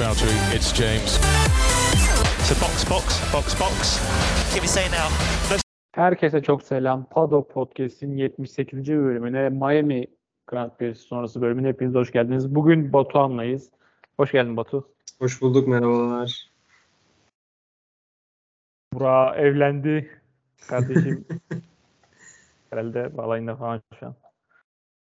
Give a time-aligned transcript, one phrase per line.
[0.00, 0.56] boundary.
[0.56, 1.10] It's James.
[2.48, 4.00] So box, box, box, box.
[4.54, 5.08] Give me say now.
[5.92, 7.06] Herkese çok selam.
[7.10, 8.88] Paddock Podcast'in 78.
[8.88, 10.06] bölümüne Miami
[10.46, 12.54] Grand Prix sonrası bölümüne hepiniz hoş geldiniz.
[12.54, 13.70] Bugün Batuhan'layız.
[14.16, 14.88] Hoş geldin Batu.
[15.18, 16.50] Hoş bulduk merhabalar.
[18.92, 20.10] Burak evlendi.
[20.68, 21.24] Kardeşim
[22.70, 24.14] herhalde balayında falan şu an.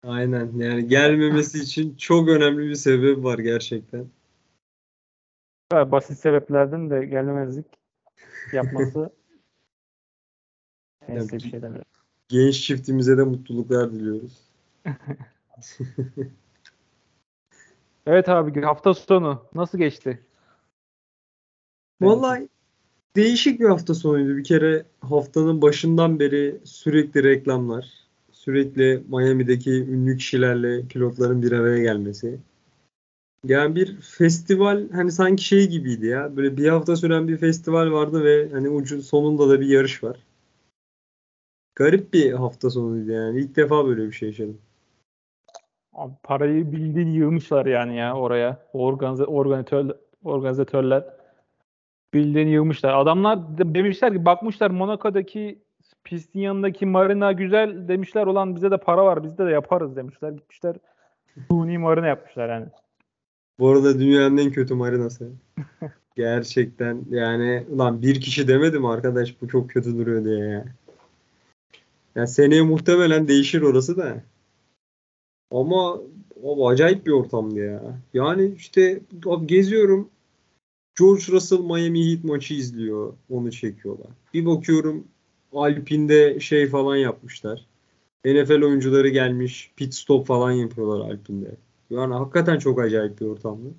[0.03, 4.05] Aynen yani gelmemesi için çok önemli bir sebep var gerçekten.
[5.71, 7.65] Basit sebeplerden de gelmemezlik
[8.53, 9.09] yapması
[11.07, 11.91] neyse bir şey demiyorum.
[12.27, 14.37] Genç çiftimize de mutluluklar diliyoruz.
[18.05, 20.19] Evet abi hafta sonu nasıl geçti?
[22.01, 22.49] Vallahi
[23.15, 24.37] değişik bir hafta sonuydu.
[24.37, 27.93] Bir kere haftanın başından beri sürekli reklamlar,
[28.31, 32.39] sürekli Miami'deki ünlü kişilerle pilotların bir araya gelmesi.
[33.45, 36.37] Yani bir festival hani sanki şey gibiydi ya.
[36.37, 40.17] Böyle bir hafta süren bir festival vardı ve hani ucu sonunda da bir yarış var.
[41.75, 43.39] Garip bir hafta sonuydu yani.
[43.39, 44.61] İlk defa böyle bir şey yaşadım.
[45.93, 48.57] Abi parayı bildiğin yığmışlar yani ya oraya.
[48.73, 51.05] Organize, organizatör, organizatörler
[52.13, 52.93] bildiğin yığmışlar.
[52.93, 55.59] Adamlar de- demişler ki bakmışlar Monaco'daki
[56.03, 60.31] pistin yanındaki marina güzel demişler olan bize de para var bizde de yaparız demişler.
[60.31, 60.75] Gitmişler
[61.47, 62.65] suni marina yapmışlar yani.
[63.61, 65.29] Bu arada dünyanın en kötü marinası.
[66.15, 70.65] Gerçekten yani ulan bir kişi demedim arkadaş bu çok kötü duruyor diye ya.
[72.15, 74.23] Ya seneye muhtemelen değişir orası da.
[75.51, 75.99] Ama
[76.43, 77.99] o acayip bir ortamdı ya.
[78.13, 80.09] Yani işte abi geziyorum.
[80.99, 83.13] George Russell Miami Heat maçı izliyor.
[83.29, 84.07] Onu çekiyorlar.
[84.33, 85.03] Bir bakıyorum
[85.53, 87.65] Alpine'de şey falan yapmışlar.
[88.25, 89.71] NFL oyuncuları gelmiş.
[89.75, 91.55] Pit stop falan yapıyorlar Alpine'de.
[91.91, 93.69] Yani hakikaten çok acayip bir ortamdı.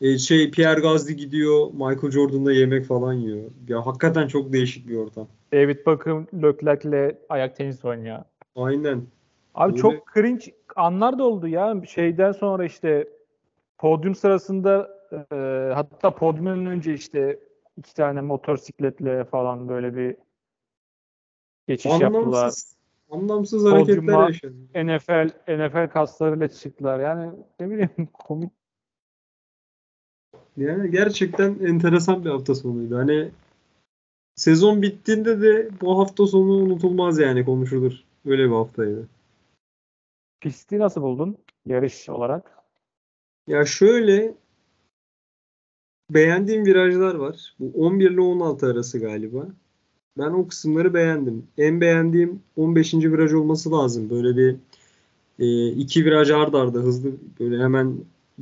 [0.00, 1.72] E, şey Pierre Gasly gidiyor.
[1.72, 3.50] Michael Jordan'da yemek falan yiyor.
[3.68, 5.28] Ya hakikaten çok değişik bir ortam.
[5.52, 8.18] David Beckham Leclerc'le ayak tenisi oynuyor.
[8.56, 9.02] Aynen.
[9.54, 9.82] Abi Öyle.
[9.82, 10.44] çok cringe
[10.76, 11.82] anlar da oldu ya.
[11.88, 13.08] Şeyden sonra işte
[13.78, 15.36] podyum sırasında e,
[15.74, 17.38] hatta podyumdan önce işte
[17.76, 20.16] iki tane motosikletle falan böyle bir
[21.68, 22.52] geçiş yaptılar.
[23.10, 24.54] Anlamsız, hareketler yaşadı.
[24.74, 27.00] NFL NFL kaslarıyla çıktılar.
[27.00, 28.52] Yani ne bileyim komik.
[30.56, 32.96] Yani gerçekten enteresan bir hafta sonuydu.
[32.96, 33.30] Hani
[34.34, 37.92] sezon bittiğinde de bu hafta sonu unutulmaz yani konuşulur.
[38.26, 39.08] Öyle bir haftaydı.
[40.40, 42.58] Pisti nasıl buldun yarış olarak?
[43.46, 44.34] Ya şöyle
[46.10, 47.54] beğendiğim virajlar var.
[47.60, 49.46] Bu 11 ile 16 arası galiba.
[50.18, 51.46] Ben o kısımları beğendim.
[51.58, 52.94] En beğendiğim 15.
[52.94, 54.10] viraj olması lazım.
[54.10, 54.56] Böyle bir
[55.38, 57.96] e, iki viraj ard arda hızlı böyle hemen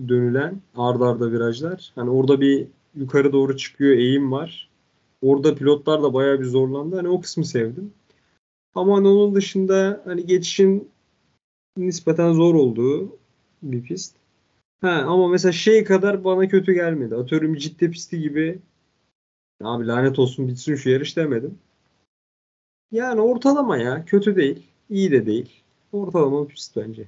[0.08, 1.92] dönülen ard arda virajlar.
[1.94, 4.70] Hani orada bir yukarı doğru çıkıyor eğim var.
[5.22, 6.96] Orada pilotlar da bayağı bir zorlandı.
[6.96, 7.92] Hani o kısmı sevdim.
[8.74, 10.88] Ama hani onun dışında hani geçişin
[11.76, 13.16] nispeten zor olduğu
[13.62, 14.16] bir pist.
[14.80, 17.14] Ha, ama mesela şey kadar bana kötü gelmedi.
[17.14, 18.58] Atıyorum ciddi pisti gibi
[19.62, 21.58] abi lanet olsun bitsin şu yarış demedim.
[22.92, 24.04] Yani ortalama ya.
[24.04, 24.66] Kötü değil.
[24.90, 25.62] iyi de değil.
[25.92, 27.04] Ortalama bir pist bence.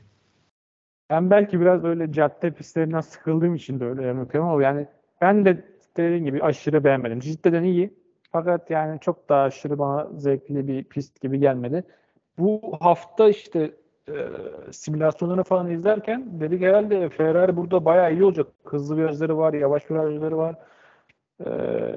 [1.10, 4.86] Ben belki biraz böyle cadde pistlerinden sıkıldığım için de öyle yapıyorum ama yani
[5.20, 5.64] ben de
[5.96, 7.20] dediğim gibi aşırı beğenmedim.
[7.20, 7.94] Cidden iyi.
[8.32, 11.84] Fakat yani çok da aşırı bana zevkli bir pist gibi gelmedi.
[12.38, 13.74] Bu hafta işte
[14.08, 14.28] e,
[14.72, 18.46] simülasyonları falan izlerken dedik herhalde Ferrari burada bayağı iyi olacak.
[18.64, 20.56] Hızlı virajları var, yavaş virajları var.
[21.46, 21.50] E,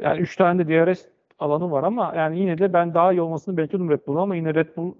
[0.03, 1.05] yani 3 tane de DRS
[1.39, 4.55] alanı var ama yani yine de ben daha iyi olmasını bekliyordum Red Bull'un ama yine
[4.55, 4.93] Red Bull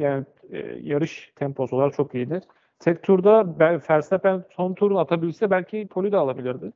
[0.00, 2.40] yani e, yarış temposu olarak çok iyiydi.
[2.78, 6.72] Tek turda ben, Verstappen son turunu atabilse belki poli de alabilirdi.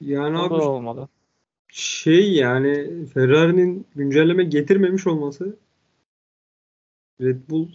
[0.00, 1.08] Yani O da abi olmadı.
[1.68, 5.56] şey yani Ferrari'nin güncelleme getirmemiş olması
[7.20, 7.68] Red Bull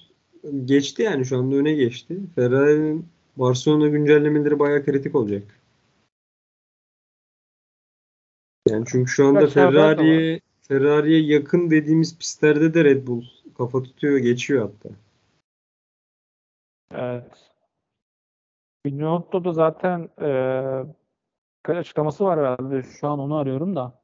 [0.65, 2.17] geçti yani şu anda öne geçti.
[2.35, 3.05] Ferrari'nin
[3.37, 5.58] Barcelona güncellemeleri bayağı kritik olacak.
[8.69, 9.47] Yani çünkü şu anda.
[9.47, 13.23] Ferrari'ye Ferrari'ye yakın dediğimiz pistlerde de Red Bull
[13.57, 14.95] kafa tutuyor, geçiyor hatta.
[16.93, 17.51] Evet.
[18.85, 20.29] Binotto da zaten e,
[21.67, 22.83] açıklaması var herhalde.
[22.99, 24.01] Şu an onu arıyorum da.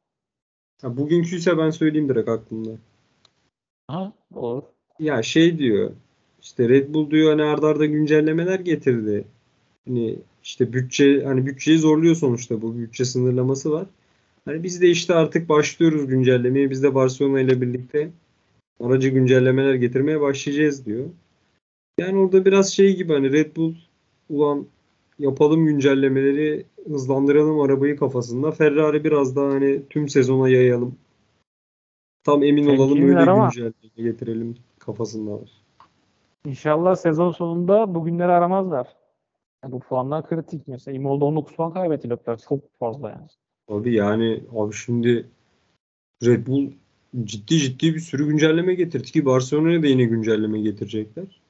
[0.82, 2.72] Ha, bugünküyse ben söyleyeyim direkt aklımda.
[3.88, 4.64] Ha, olur.
[5.00, 5.92] Ya şey diyor.
[6.42, 9.26] işte Red Bull diyor hani arda arda güncellemeler getirdi.
[9.88, 13.86] Hani işte bütçe hani bütçeyi zorluyor sonuçta bu bütçe sınırlaması var.
[14.45, 16.69] Hani biz de işte artık başlıyoruz güncellemeye.
[16.69, 18.09] Biz de Barcelona ile birlikte
[18.80, 21.06] aracı güncellemeler getirmeye başlayacağız diyor.
[22.00, 23.74] Yani orada biraz şey gibi hani Red Bull
[24.30, 24.65] ulan
[25.19, 28.51] yapalım güncellemeleri, hızlandıralım arabayı kafasında.
[28.51, 30.95] Ferrari biraz daha hani tüm sezona yayalım.
[32.24, 33.74] Tam emin olalım Temkinler öyle ama- güncelleme
[34.12, 35.51] getirelim kafasındalar.
[36.45, 38.88] İnşallah sezon sonunda bugünleri aramazlar.
[39.63, 40.68] Yani bu puanlar kritik.
[40.68, 42.44] Mesela Imola'da 19 puan kaybetti Leclerc.
[42.50, 43.27] Çok fazla yani.
[43.68, 45.26] Abi yani abi şimdi
[46.24, 46.72] Red Bull
[47.24, 51.42] ciddi ciddi bir sürü güncelleme getirdi ki Barcelona'ya da yine güncelleme getirecekler.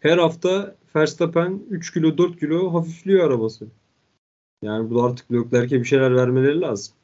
[0.00, 3.66] Her hafta Verstappen 3 kilo 4 kilo hafifliyor arabası.
[4.62, 6.94] Yani burada artık Leclerc'e bir şeyler vermeleri lazım.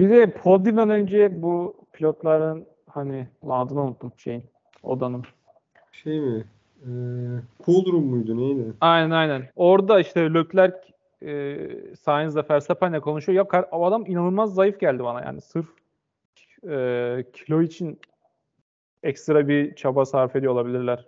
[0.00, 4.44] Bir de podyumdan önce bu pilotların hani adını unuttum şeyin.
[4.82, 5.24] Odanın.
[5.92, 6.44] Şey mi?
[6.82, 6.88] Ee,
[7.64, 8.72] pool room muydu neydi?
[8.80, 9.48] Aynen aynen.
[9.56, 10.76] Orada işte Leclerc
[11.22, 11.58] e,
[12.00, 13.36] Sainz'la Verstappen'le konuşuyor.
[13.36, 15.40] Ya kar- o adam inanılmaz zayıf geldi bana yani.
[15.40, 15.66] Sırf
[16.68, 18.00] e, kilo için
[19.02, 21.06] ekstra bir çaba sarf ediyor olabilirler.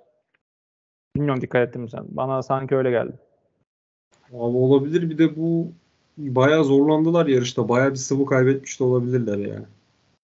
[1.17, 2.05] Bilmiyorum dikkat ettin mi sen?
[2.09, 3.13] Bana sanki öyle geldi.
[4.33, 5.73] Abi olabilir bir de bu
[6.19, 7.69] bayağı zorlandılar yarışta.
[7.69, 9.65] Bayağı bir sıvı kaybetmiş de olabilirler ya.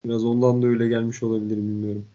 [0.04, 2.06] Biraz ondan da öyle gelmiş olabilir bilmiyorum.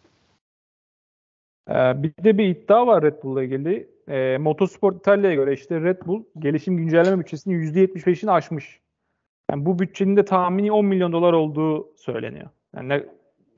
[1.70, 3.90] Ee, bir de bir iddia var Red Bull'la ilgili.
[4.10, 8.80] Ee, Motorsport İtalya'ya göre işte Red Bull gelişim güncelleme bütçesinin %75'ini aşmış.
[9.52, 12.50] Yani bu bütçenin de tahmini 10 milyon dolar olduğu söyleniyor.
[12.76, 13.06] Yani ne-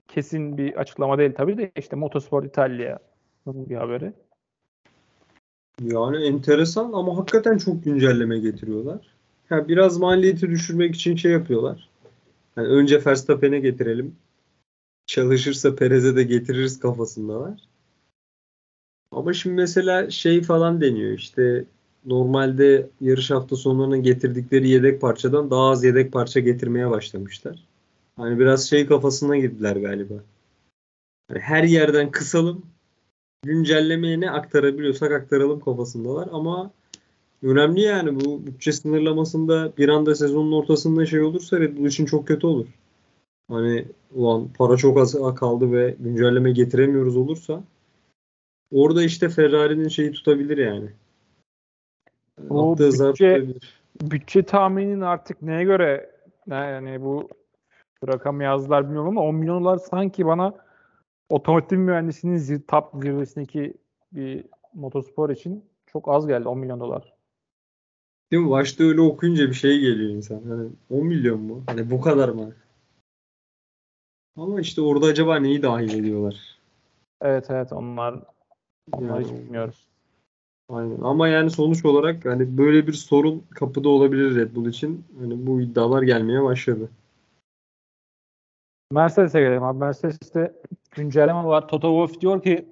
[0.08, 4.14] kesin bir açıklama değil tabii de işte Motorsport İtalya'nın bir haberi.
[5.82, 9.08] Yani enteresan ama hakikaten çok güncelleme getiriyorlar.
[9.50, 11.90] Ya biraz maliyeti düşürmek için şey yapıyorlar.
[12.58, 14.16] Yani önce Verstappen'e getirelim.
[15.06, 17.71] Çalışırsa Perez'e de getiririz kafasındalar.
[19.12, 21.66] Ama şimdi mesela şey falan deniyor işte
[22.06, 27.68] normalde yarış hafta sonlarına getirdikleri yedek parçadan daha az yedek parça getirmeye başlamışlar.
[28.16, 30.14] Hani biraz şey kafasına girdiler galiba.
[31.28, 32.66] Hani her yerden kısalım,
[33.44, 36.72] güncellemeye ne aktarabiliyorsak aktaralım kafasındalar ama
[37.44, 42.28] önemli yani bu bütçe sınırlamasında bir anda sezonun ortasında şey olursa Red Bull için çok
[42.28, 42.68] kötü olur.
[43.50, 47.64] Hani ulan para çok az kaldı ve güncelleme getiremiyoruz olursa
[48.72, 50.90] orada işte Ferrari'nin şeyi tutabilir yani.
[52.50, 53.82] O Attığı bütçe- tutabilir.
[54.02, 56.12] Bütçe tahmininin artık neye göre
[56.48, 57.30] yani bu
[58.08, 60.54] rakamı yazdılar bilmiyorum ama 10 milyon dolar sanki bana
[61.30, 63.74] otomotiv mühendisliğinin zir, top zirvesindeki
[64.12, 67.14] bir motospor için çok az geldi 10 milyon dolar.
[68.32, 68.50] Değil mi?
[68.50, 70.42] Başta öyle okuyunca bir şey geliyor insan.
[70.50, 71.64] Hani 10 milyon mu?
[71.68, 72.54] Hani bu kadar mı?
[74.38, 76.60] Ama işte orada acaba neyi dahil ediyorlar?
[77.22, 78.24] Evet evet onlar
[78.92, 79.88] onlar hiç Yani- bilmiyoruz.
[80.70, 81.02] Aynen.
[81.02, 85.06] Ama yani sonuç olarak hani böyle bir sorun kapıda olabilir Red Bull için.
[85.20, 86.90] Hani bu iddialar gelmeye başladı.
[88.92, 89.80] Mercedes'e gelelim abi.
[89.80, 90.62] Mercedes'te
[90.92, 91.68] güncelleme var.
[91.68, 92.70] Toto Wolff diyor ki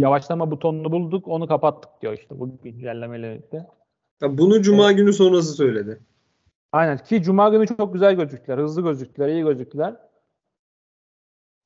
[0.00, 3.66] yavaşlama butonunu bulduk onu kapattık diyor işte bu güncellemeyle birlikte.
[4.22, 6.00] Ya bunu Cuma günü sonrası söyledi.
[6.72, 8.58] Aynen ki Cuma günü çok güzel gözüktüler.
[8.58, 9.96] Hızlı gözüktüler, iyi gözüktüler.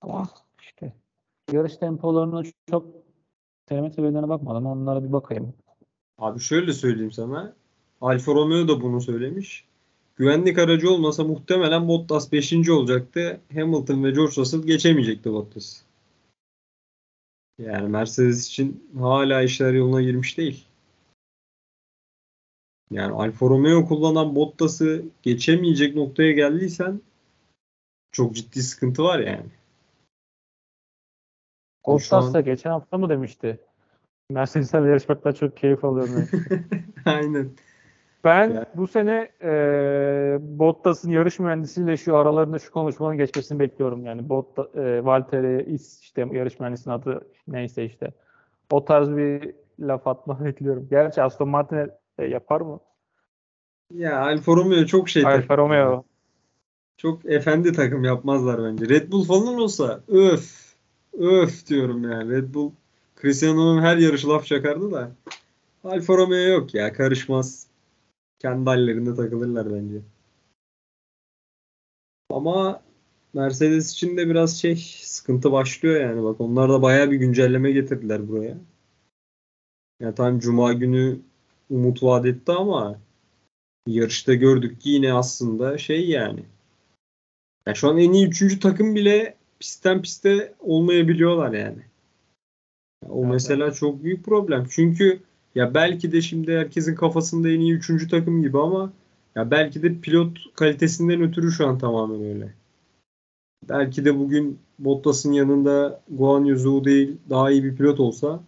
[0.01, 0.29] Ama
[0.61, 0.93] işte
[1.53, 3.06] yarış tempolarına çok
[3.67, 5.55] telemetri verilerine bakmadan onlara bir bakayım.
[6.19, 7.55] Abi şöyle söyleyeyim sana.
[8.01, 9.65] Alfa Romeo da bunu söylemiş.
[10.17, 12.69] Güvenlik aracı olmasa muhtemelen Bottas 5.
[12.71, 13.41] olacaktı.
[13.55, 15.83] Hamilton ve George Russell geçemeyecekti Bottas.
[17.59, 20.65] Yani Mercedes için hala işler yoluna girmiş değil.
[22.91, 27.01] Yani Alfa Romeo kullanan Bottas'ı geçemeyecek noktaya geldiysen
[28.13, 29.51] çok ciddi sıkıntı var yani.
[31.87, 33.61] Bottas an- da geçen hafta mı demişti?
[34.31, 36.15] Mercedes'le yarışmaktan çok keyif alıyorum.
[36.17, 36.65] demişti.
[37.05, 37.51] Aynen.
[38.25, 39.51] Ben Yani- bu sene e,
[40.41, 44.07] Bottas'ın yarış mühendisiyle şu aralarında şu konuşmanın geçmesini bekliyorum.
[44.07, 48.13] Yani Botta, e, Valtteri Is işte yarış mühendisinin adı neyse işte.
[48.71, 50.87] O tarz bir laf atmanı bekliyorum.
[50.91, 52.81] Gerçi Aston Martin e, yapar mı?
[53.95, 55.59] Ya Alfa Romeo çok şey Alfa.
[55.59, 56.05] Romeo.
[56.97, 58.89] Çok efendi takım yapmazlar bence.
[58.89, 60.75] Red Bull falan olsa öf
[61.19, 62.31] öf diyorum yani.
[62.33, 62.71] Red Bull
[63.27, 65.13] Cristiano'nun her yarışı laf çakardı da
[65.85, 67.67] Alfa Romeo yok ya karışmaz.
[68.39, 70.01] Kendi hallerinde takılırlar bence.
[72.31, 72.83] Ama
[73.35, 76.25] Mercedes için de biraz şey sıkıntı başlıyor yani.
[76.25, 78.57] Bak onlar da bayağı bir güncelleme getirdiler buraya.
[80.01, 81.21] Ya tamam Cuma günü
[81.71, 82.99] umut vaat etti ama
[83.87, 86.45] yarışta gördük ki yine aslında şey yani.
[87.67, 91.96] Ya şu an en iyi üçüncü takım bile pistten piste olmayabiliyorlar yani.
[93.09, 94.67] O Evet, mesela çok büyük problem.
[94.71, 95.21] Çünkü
[95.55, 98.93] ya belki de şimdi herkesin kafasında en iyi üçüncü takım gibi ama
[99.35, 102.55] ya belki de pilot kalitesinden ötürü şu an tamamen öyle.
[103.69, 108.41] Belki de bugün Bottas'ın yanında Guan Yu Zhou değil daha iyi bir pilot olsa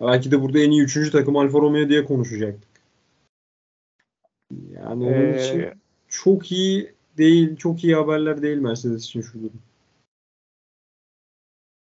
[0.00, 2.68] belki de burada en iyi üçüncü takım Alfa Romeo diye konuşacaktık.
[4.74, 5.64] Yani onun Ee, için
[6.08, 9.60] çok iyi değil, çok iyi haberler değil Mercedes için şu durum.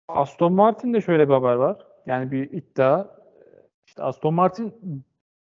[0.08, 1.78] Aston Martin'de şöyle bir haber var.
[2.06, 3.08] Yani bir iddia.
[3.88, 4.74] İşte Aston Martin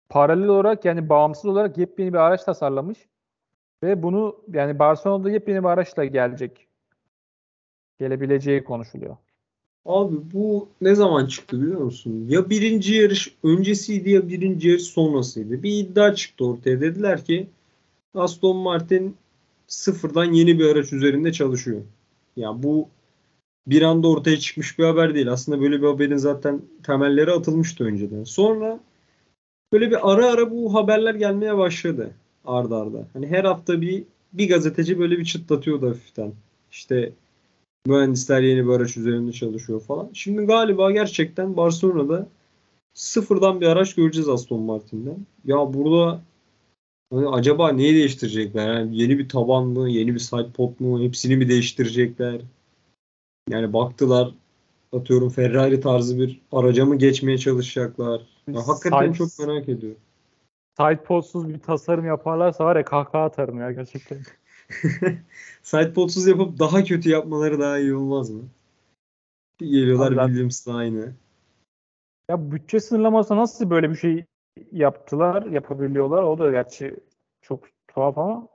[0.09, 2.97] paralel olarak yani bağımsız olarak yepyeni bir araç tasarlamış.
[3.83, 6.67] Ve bunu yani Barcelona'da yepyeni bir araçla gelecek.
[8.00, 9.17] Gelebileceği konuşuluyor.
[9.85, 12.25] Abi bu ne zaman çıktı biliyor musun?
[12.29, 15.63] Ya birinci yarış öncesiydi ya birinci yarış sonrasıydı.
[15.63, 16.81] Bir iddia çıktı ortaya.
[16.81, 17.47] Dediler ki
[18.15, 19.17] Aston Martin
[19.67, 21.81] sıfırdan yeni bir araç üzerinde çalışıyor.
[22.35, 22.89] Ya bu
[23.67, 25.31] bir anda ortaya çıkmış bir haber değil.
[25.31, 28.24] Aslında böyle bir haberin zaten temelleri atılmıştı önceden.
[28.24, 28.79] Sonra
[29.74, 32.12] böyle bir ara ara bu haberler gelmeye başladı
[32.45, 33.07] arda arda.
[33.13, 34.03] Hani her hafta bir
[34.34, 36.31] bir gazeteci böyle bir çıtlatıyordu hafiften.
[36.72, 37.12] İşte
[37.86, 40.10] mühendisler yeni bir araç üzerinde çalışıyor falan.
[40.13, 42.27] Şimdi galiba gerçekten Barcelona'da
[42.93, 45.17] sıfırdan bir araç göreceğiz Aston Martin'den.
[45.45, 46.22] Ya burada
[47.13, 48.74] hani acaba neyi değiştirecekler?
[48.74, 52.41] Yani yeni bir taban mı, yeni bir side pod mu, hepsini mi değiştirecekler?
[53.50, 54.34] Yani baktılar
[54.94, 58.22] atıyorum Ferrari tarzı bir araca mı geçmeye çalışacaklar?
[58.48, 60.00] Ya hakikaten Side- çok merak ediyorum.
[60.78, 64.18] Side podsuz bir tasarım yaparlarsa var ya kahkaha atarım ya gerçekten.
[65.62, 68.44] Sidepodsuz yapıp daha kötü yapmaları daha iyi olmaz mı?
[69.58, 71.14] Geliyorlar Abi ben- Williams'la aynı.
[72.30, 74.25] Ya bütçe sınırlaması nasıl böyle bir şey
[74.72, 76.24] yaptılar, yapabiliyorlar?
[76.24, 76.96] O da gerçi
[77.42, 78.48] çok tuhaf ama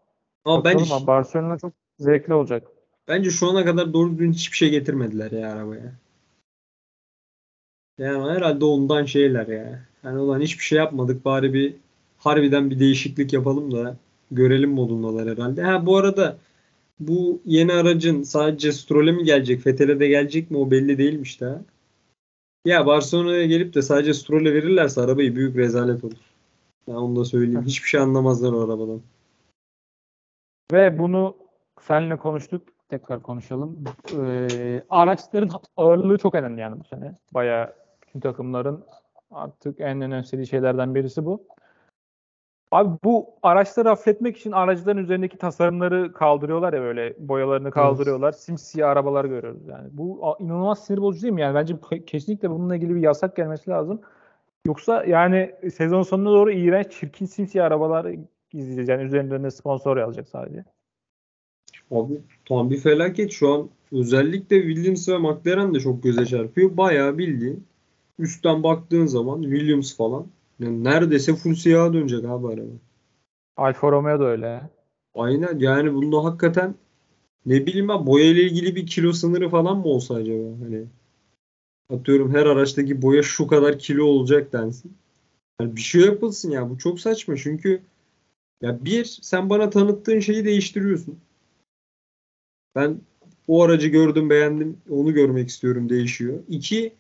[0.45, 2.69] Ama abi, Barcelona çok zevkli olacak.
[3.11, 5.93] Bence şu ana kadar doğru düzgün hiçbir şey getirmediler ya arabaya.
[7.99, 9.87] Yani herhalde ondan şeyler ya.
[10.05, 11.75] Yani ulan hiçbir şey yapmadık bari bir
[12.19, 13.97] harbiden bir değişiklik yapalım da
[14.31, 15.63] görelim modundalar herhalde.
[15.63, 16.39] Ha bu arada
[17.01, 21.63] bu yeni aracın sadece Stroll'e mi gelecek, Vettel'e de gelecek mi o belli değilmiş daha.
[22.65, 26.17] Ya Barcelona'ya gelip de sadece Stroll'e verirlerse arabayı büyük rezalet olur.
[26.87, 27.65] Ya onu da söyleyeyim.
[27.67, 29.01] Hiçbir şey anlamazlar o arabadan.
[30.73, 31.37] Ve bunu
[31.81, 32.63] seninle konuştuk.
[32.91, 33.85] Tekrar konuşalım.
[34.19, 37.15] Ee, araçların ağırlığı çok önemli yani bu sene.
[37.35, 38.85] Bayağı bütün takımların
[39.31, 41.43] artık en önemsediği şeylerden birisi bu.
[42.73, 48.33] Abi bu araçları hafifletmek için aracların üzerindeki tasarımları kaldırıyorlar ya böyle boyalarını kaldırıyorlar.
[48.33, 49.89] Simsiyah arabalar görüyoruz yani.
[49.93, 51.41] Bu inanılmaz sinir bozucu değil mi?
[51.41, 54.01] Yani bence ke- kesinlikle bununla ilgili bir yasak gelmesi lazım.
[54.67, 58.07] Yoksa yani sezon sonuna doğru iğrenç, çirkin simsiyah arabalar
[58.53, 58.89] izleyeceğiz.
[58.89, 60.65] Yani üzerlerinde sponsor yazacak sadece.
[61.91, 66.77] Abi tam bir felaket şu an özellikle Williams ve McLaren de çok göze çarpıyor.
[66.77, 67.65] Bayağı bildiğin
[68.19, 70.27] üstten baktığın zaman Williams falan
[70.61, 72.73] yani neredeyse full siyaha dönecek abi araba.
[73.57, 74.63] Alfa Romeo da öyle.
[75.15, 76.75] Aynen yani bunda hakikaten
[77.47, 80.85] ne bileyim ben boya ile ilgili bir kilo sınırı falan mı olsa acaba hani
[81.93, 84.93] atıyorum her araçtaki boya şu kadar kilo olacak densin.
[85.61, 87.83] Yani bir şey yapılsın ya bu çok saçma çünkü
[88.63, 91.19] ya bir sen bana tanıttığın şeyi değiştiriyorsun.
[92.75, 93.01] Ben
[93.49, 96.39] o aracı gördüm beğendim onu görmek istiyorum değişiyor.
[96.49, 96.93] İki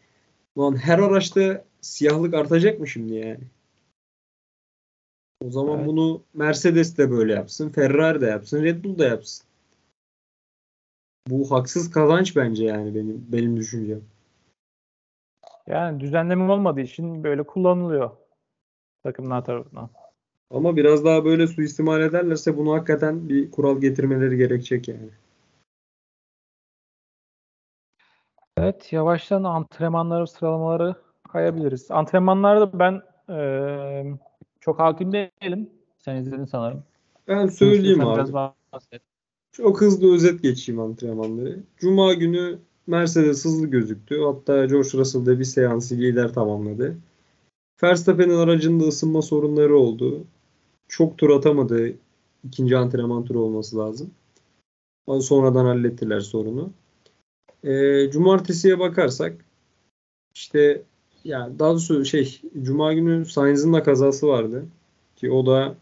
[0.59, 3.45] lan her araçta siyahlık artacak mı şimdi yani?
[5.45, 5.87] O zaman Evet.
[5.87, 9.47] bunu Mercedes de böyle yapsın, Ferrari de yapsın, Red Bull da yapsın.
[11.29, 14.01] Bu haksız kazanç bence yani benim benim düşüncem.
[15.67, 18.11] Yani düzenleme olmadığı için böyle kullanılıyor
[19.03, 19.91] takımlar tarafından.
[20.51, 25.11] Ama biraz daha böyle suistimal ederlerse bunu hakikaten bir kural getirmeleri gerekecek yani.
[28.63, 30.95] Evet, yavaştan antrenmanları, sıralamaları
[31.33, 31.91] kayabiliriz.
[31.91, 34.19] Antrenmanlarda ben eee,
[34.61, 35.71] çok hakim değilim.
[35.99, 36.85] Sen izledin sanırım.
[37.29, 38.33] Ben söyleyeyim abi.
[39.53, 41.61] Çok hızlı özet geçeyim antrenmanları.
[41.77, 44.23] Cuma günü Mercedes hızlı gözüktü.
[44.23, 46.97] Hatta George Russell da bir seansı lider tamamladı.
[47.83, 50.25] Verstappen'in aracında ısınma sorunları oldu.
[50.89, 51.93] Çok tur atamadı.
[52.45, 54.11] İkinci antrenman turu olması lazım.
[55.07, 56.71] Ama Sonradan hallettiler sorunu.
[57.65, 59.45] Ee, cumartesiye bakarsak
[60.35, 60.83] işte
[61.25, 64.65] yani daha doğrusu şey Cuma günü Sainz'ın da kazası vardı.
[65.17, 65.75] Ki o da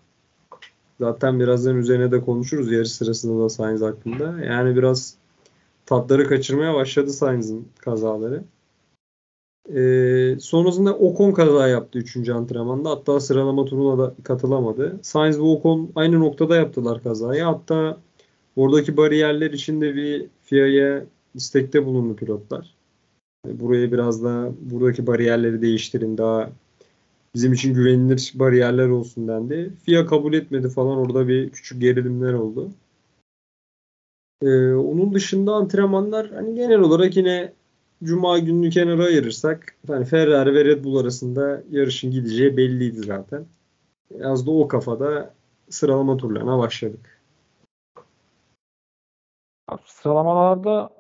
[1.01, 4.45] Zaten birazdan üzerine de konuşuruz yarış sırasında da Sainz hakkında.
[4.45, 5.15] Yani biraz
[5.87, 8.43] tatları kaçırmaya başladı Sainz'ın kazaları.
[9.75, 12.29] Ee, sonrasında Ocon kaza yaptı 3.
[12.29, 12.91] antrenmanda.
[12.91, 14.99] Hatta sıralama turuna da katılamadı.
[15.03, 17.43] Sainz ve Ocon aynı noktada yaptılar kazayı.
[17.43, 17.99] Hatta
[18.57, 21.05] oradaki bariyerler içinde bir FIA'ya
[21.39, 22.75] istekte bulundu pilotlar.
[23.47, 26.51] Yani Buraya biraz daha buradaki bariyerleri değiştirin daha
[27.35, 29.73] bizim için güvenilir bariyerler olsun dendi.
[29.85, 32.71] FIA kabul etmedi falan orada bir küçük gerilimler oldu.
[34.43, 37.53] Ee, onun dışında antrenmanlar hani genel olarak yine
[38.05, 43.45] Cuma gününü kenara ayırırsak hani Ferrari ve Red Bull arasında yarışın gideceği belliydi zaten.
[44.23, 45.35] Az da o kafada
[45.71, 47.21] sıralama turlarına başladık.
[49.87, 50.91] Sıralamalarda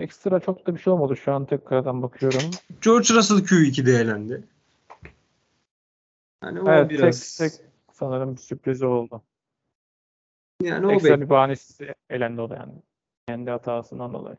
[0.00, 1.16] ekstra çok da bir şey olmadı.
[1.16, 2.50] Şu an tekrardan bakıyorum.
[2.82, 4.44] George Russell Q2'de elendi.
[6.44, 7.60] Yani o Evet, biraz tek, tek
[7.92, 9.22] sanırım bir sürpriz oldu.
[10.62, 12.72] yani o Ekstra bek- bir bahanesi elendi o da yani.
[13.28, 14.36] Kendi hatasından dolayı.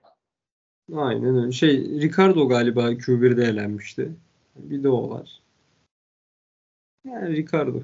[0.96, 1.52] Aynen öyle.
[1.52, 4.12] Şey Ricardo galiba Q1'de elenmişti.
[4.56, 5.42] Bir de o var.
[7.06, 7.80] Yani Ricardo.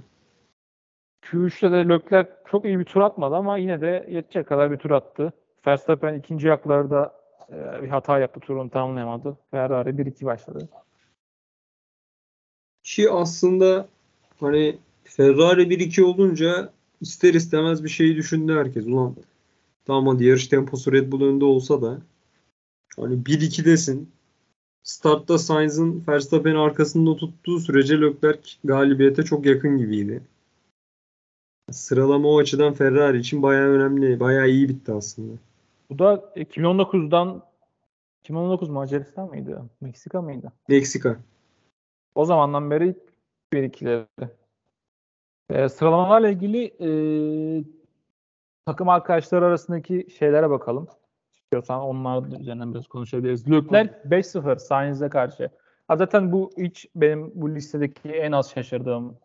[1.22, 4.92] Q3'te de Leclerc çok iyi bir tur atmadı ama yine de yetecek kadar bir tur
[4.92, 5.34] attı.
[5.68, 7.17] Verstappen ikinci yaklarda
[7.52, 8.40] e, bir hata yaptı.
[8.40, 9.38] Turunu tamamlayamadı.
[9.52, 10.70] Ferrari 1-2 başladı.
[12.84, 13.88] Ki aslında
[14.40, 18.86] hani Ferrari 1-2 olunca ister istemez bir şeyi düşündü herkes.
[18.86, 19.16] Ulan
[19.86, 22.02] tamam hadi yarış temposu Red Bull önünde olsa da
[22.96, 24.10] hani 1-2'desin.
[24.84, 30.22] Startta Sainz'ın Verstappen'in arkasında tuttuğu sürece Leclerc galibiyete çok yakın gibiydi.
[31.72, 35.34] Sıralama o açıdan Ferrari için bayağı önemli, bayağı iyi bitti aslında.
[35.90, 37.44] Bu da 2019'dan
[38.22, 39.66] 2019 Macaristan mıydı?
[39.82, 40.54] Meksika mıydı?
[40.68, 41.18] Meksika.
[42.16, 42.98] O zamandan beri ilk
[43.54, 44.06] 1-2'leri.
[45.50, 46.90] E, sıralamalarla ilgili e,
[48.66, 50.88] takım arkadaşlar arasındaki şeylere bakalım.
[51.34, 53.52] İstiyorsan onlar üzerinden biraz konuşabiliriz.
[53.52, 55.50] Leclerc 5-0 Sainz'e karşı.
[55.88, 59.18] Ha, zaten bu hiç benim bu listedeki en az şaşırdığım.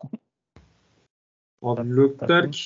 [1.61, 2.59] Abi Leclerc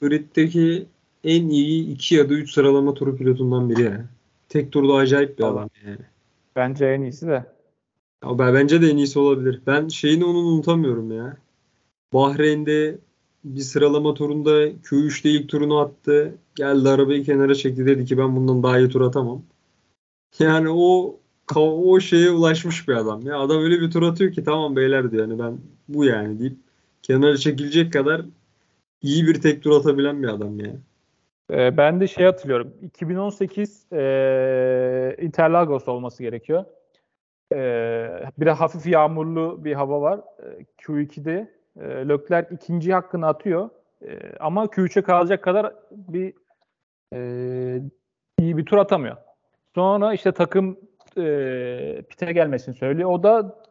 [0.00, 0.86] griddeki
[1.24, 4.06] en iyi 2 ya da 3 sıralama turu pilotundan biri ya.
[4.48, 5.98] Tek turda acayip bir adam yani.
[6.56, 7.44] Bence en iyisi de.
[8.24, 9.60] Ya ben, bence de en iyisi olabilir.
[9.66, 11.36] Ben şeyini onu unutamıyorum ya.
[12.12, 12.98] Bahreyn'de
[13.44, 16.34] bir sıralama turunda Q3'te ilk turunu attı.
[16.54, 19.42] Geldi arabayı kenara çekti dedi ki ben bundan daha iyi tur atamam.
[20.38, 21.16] Yani o
[21.56, 23.26] o şeye ulaşmış bir adam.
[23.26, 26.56] Ya adam öyle bir tur atıyor ki tamam beyler diyor yani ben bu yani deyip
[27.02, 28.22] kenara çekilecek kadar
[29.02, 30.72] iyi bir tek tur atabilen bir adam ya.
[31.50, 32.74] E, ben de şey hatırlıyorum.
[32.82, 36.64] 2018 e, Interlagos olması gerekiyor.
[37.52, 37.56] E,
[38.38, 40.20] bir de hafif yağmurlu bir hava var.
[40.38, 43.70] E, Q2'de e, Leclerc ikinci hakkını atıyor.
[44.02, 46.34] E, ama Q3'e kalacak kadar bir
[47.14, 47.80] e,
[48.38, 49.16] iyi bir tur atamıyor.
[49.74, 50.78] Sonra işte takım
[51.18, 53.10] e, pite gelmesini söylüyor.
[53.10, 53.62] O da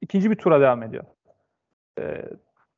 [0.00, 1.04] ikinci bir tura devam ediyor.
[2.00, 2.24] E,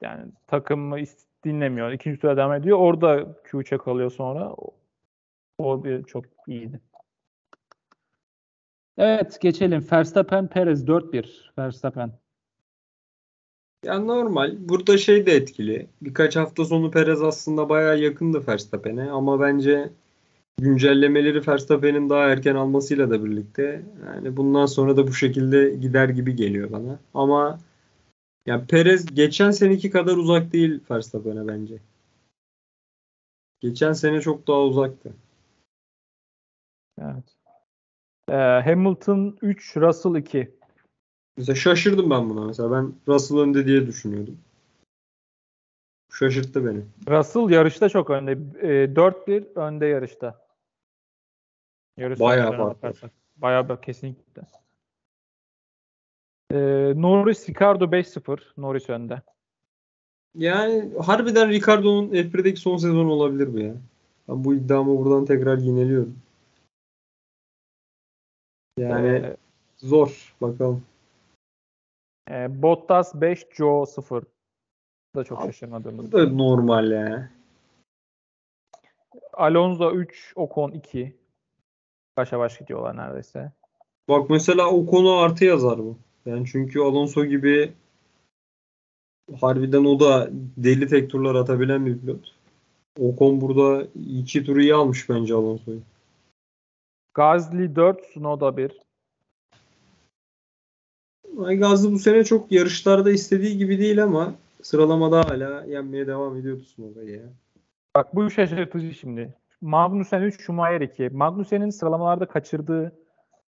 [0.03, 1.93] yani takımı is- dinlemiyor.
[1.93, 2.79] İkinci tura devam ediyor.
[2.79, 4.53] Orada Q3'e kalıyor sonra.
[4.53, 4.75] O,
[5.59, 6.81] o bir çok iyiydi.
[8.99, 9.87] Evet geçelim.
[9.93, 11.27] Verstappen Perez 4-1.
[11.59, 12.13] Verstappen.
[13.85, 14.57] Ya normal.
[14.59, 15.87] Burada şey de etkili.
[16.03, 19.91] Birkaç hafta sonu Perez aslında bayağı yakındı Verstappen'e ama bence
[20.59, 26.37] güncellemeleri Verstappen'in daha erken almasıyla da birlikte yani bundan sonra da bu şekilde gider gibi
[26.37, 26.99] geliyor bana.
[27.15, 27.59] Ama
[28.47, 31.79] ya Perez geçen seneki kadar uzak değil Verstappen'e bence.
[33.61, 35.13] Geçen sene çok daha uzaktı.
[37.01, 37.37] Evet.
[38.29, 38.33] Ee,
[38.65, 40.51] Hamilton 3, Russell 2.
[41.37, 42.73] Mesela şaşırdım ben buna mesela.
[42.73, 44.39] Ben Russell önde diye düşünüyordum.
[46.13, 46.83] Şaşırttı beni.
[47.09, 48.33] Russell yarışta çok önde.
[48.33, 50.47] Ee, 4-1 önde yarışta.
[51.97, 52.91] Yarış Bayağı sonuçlarına fark var.
[52.91, 53.11] bakarsak.
[53.37, 54.43] Bayağı da kesinlikle.
[56.53, 58.39] Ee, Norris Ricardo 5-0.
[58.57, 59.23] Norris önde.
[60.35, 63.75] Yani harbiden Ricardo'nun F1'deki son sezon olabilir bu ya.
[64.29, 66.19] Ben bu iddiamı buradan tekrar yineliyorum.
[68.79, 69.37] Yani Ee,
[69.77, 70.35] zor.
[70.41, 70.85] Bakalım.
[72.31, 74.23] e, Bottas 5, Joe 0.
[75.15, 76.13] Bu da çok şaşırmadığımız.
[76.13, 77.31] Bu da normal ya.
[79.33, 81.17] Alonso 3, Ocon 2.
[82.17, 83.53] Başa baş gidiyorlar neredeyse.
[84.09, 85.99] Bak mesela o konu artı yazar bu.
[86.27, 87.73] Yani çünkü Alonso gibi
[89.41, 92.35] harbiden o da deli tek turlar atabilen bir pilot.
[93.01, 93.87] Ocon burada
[94.19, 95.81] iki turu iyi almış bence Alonso'yu.
[97.15, 98.73] Gasly 4, Tsunoda 1.
[101.39, 106.61] Ay Gazlı bu sene çok yarışlarda istediği gibi değil ama sıralamada hala yenmeye devam ediyor
[106.61, 107.23] Tsunoda'yı ya.
[107.97, 109.35] Bak bu şaşırtıcı şimdi.
[109.61, 111.09] Magnussen 3, Schumacher 2.
[111.09, 112.93] Magnussen'in sıralamalarda kaçırdığı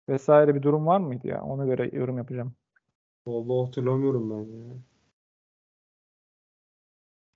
[0.09, 1.43] vesaire bir durum var mıydı ya?
[1.43, 2.55] Ona göre yorum yapacağım.
[3.27, 4.75] Vallahi hatırlamıyorum ben ya.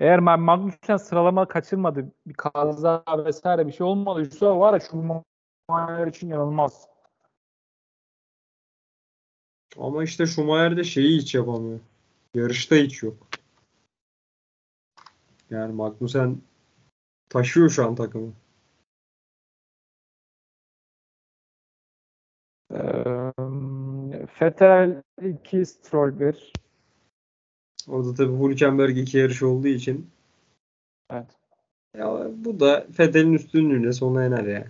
[0.01, 6.27] Eğer Ma- Magnussen sıralama kaçırmadı, bir kaza vesaire bir şey olmadıysa var ya Schumacher için
[6.27, 6.89] inanılmaz.
[9.79, 11.81] Ama işte Schumacher de şeyi hiç yapamıyor.
[12.35, 13.29] Yarışta hiç yok.
[15.51, 16.43] Yani Magnussen
[17.29, 18.33] taşıyor şu an takımı.
[24.41, 26.53] Vettel 2, Stroll 1.
[27.89, 30.11] Orada tabii Hülkenberg iki yarış olduğu için
[31.11, 31.27] Evet.
[31.97, 34.67] ya bu da Vettel'in üstünlüğüyle sona iner ya.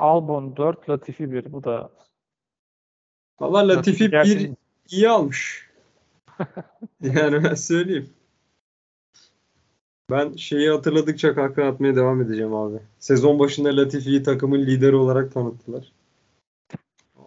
[0.00, 1.52] Albon 4, Latifi 1.
[1.52, 1.90] Bu da
[3.40, 4.56] Valla Latifi bir gerçekten-
[4.90, 5.70] iyi almış.
[7.02, 8.10] yani ben söyleyeyim.
[10.10, 12.78] Ben şeyi hatırladıkça kahkaha atmaya devam edeceğim abi.
[12.98, 15.92] Sezon başında Latifi'yi takımın lideri olarak tanıttılar.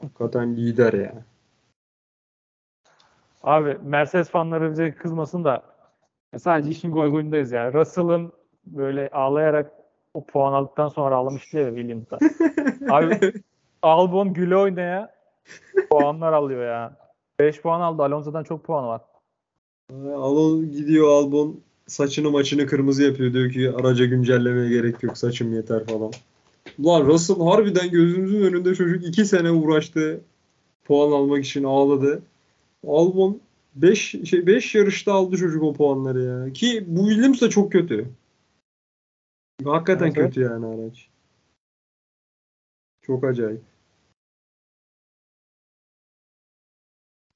[0.01, 1.13] Hakikaten lider ya.
[3.43, 5.63] Abi Mercedes fanları bize kızmasın da
[6.37, 7.73] sadece işin goygoyundayız yani.
[7.73, 8.31] Russell'ın
[8.65, 9.71] böyle ağlayarak
[10.13, 12.17] o puan aldıktan sonra ağlamıştı ya Williams'da.
[12.95, 13.33] Abi
[13.81, 15.15] Albon güle oynaya
[15.89, 16.97] puanlar alıyor ya.
[17.39, 18.03] 5 puan aldı.
[18.03, 19.01] Alonso'dan çok puanı var.
[20.15, 23.33] Alon gidiyor Albon saçını maçını kırmızı yapıyor.
[23.33, 26.11] Diyor ki araca güncellemeye gerek yok saçım yeter falan.
[26.79, 30.21] Ulan Russell harbiden gözümüzün önünde çocuk 2 sene uğraştı.
[30.85, 32.23] Puan almak için ağladı.
[32.87, 33.41] Albon
[33.75, 36.53] 5 şey 5 yarışta aldı çocuk o puanları ya.
[36.53, 38.09] Ki bu Williams da çok kötü.
[39.63, 41.09] Hakikaten Evet, kötü yani araç.
[43.01, 43.61] Çok acayip.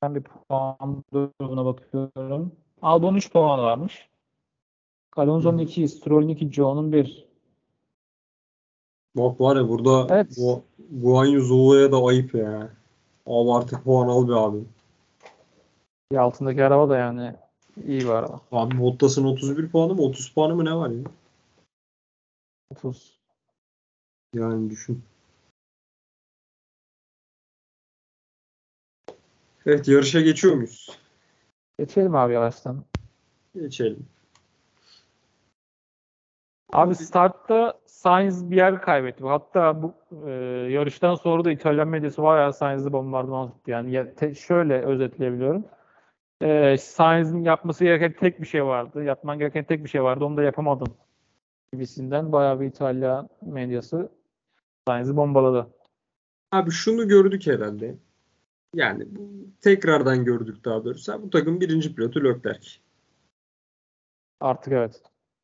[0.01, 2.51] Ben bir puan durumuna bakıyorum.
[2.82, 4.08] Albon 3 puan varmış.
[5.15, 7.33] Alonso'nun 2, Stroll'ün 2, Joe'nun 1.
[9.15, 10.38] Bak var ya burada Evet.
[10.38, 10.63] bu
[11.02, 12.69] Guan Yu Zou'ya da ayıp ya.
[13.26, 14.65] Al artık puan al be abi.
[16.12, 17.36] Bir altındaki araba da yani
[17.88, 18.41] iyi bir araba.
[18.52, 21.04] Abi Bottas'ın 31 puanı mı 30 puanı mı ne var ya?
[22.71, 23.19] 30.
[24.34, 25.04] Yani düşün.
[29.65, 30.99] Evet yarışa geçiyor muyuz?
[31.80, 32.84] Geçelim abi yavaştan.
[33.56, 34.06] Geçelim.
[36.73, 39.23] Abi startta Sainz bir yer kaybetti.
[39.23, 39.93] Hatta bu
[40.27, 40.31] e,
[40.71, 43.71] yarıştan sonra da İtalyan medyası bayağı Sainz'i bombardıman etti.
[43.71, 45.65] Yani ya- te- şöyle özetleyebiliyorum.
[46.41, 49.03] E, Sainz'in yapması gereken tek bir şey vardı.
[49.03, 50.25] Yapman gereken tek bir şey vardı.
[50.25, 50.88] Onu da yapamadın.
[51.73, 54.09] Gibisinden bayağı bir İtalyan medyası
[54.88, 55.67] Sainz'i bombaladı.
[56.51, 57.95] Abi şunu gördük herhalde.
[58.75, 59.29] Yani bu
[59.62, 61.23] tekrardan gördük daha doğrusu.
[61.23, 62.69] Bu takım birinci pilotu Leclerc.
[64.39, 65.01] Artık evet.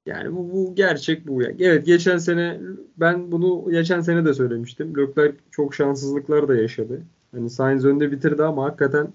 [0.10, 1.44] Yani bu, bu gerçek bu.
[1.44, 2.60] Evet geçen sene
[2.98, 4.98] ben bunu geçen sene de söylemiştim.
[4.98, 7.02] Leclerc çok şanssızlıklar da yaşadı.
[7.32, 9.08] Hani Sainz önde bitirdi ama hakikaten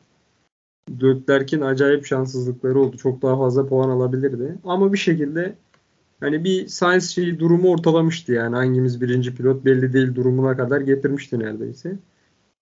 [1.02, 2.96] Leclerc'in acayip şanssızlıkları oldu.
[2.96, 4.58] Çok daha fazla puan alabilirdi.
[4.64, 5.54] Ama bir şekilde
[6.20, 11.38] hani bir Sainz şeyi durumu ortalamıştı yani hangimiz birinci pilot belli değil durumuna kadar getirmişti
[11.38, 11.98] neredeyse.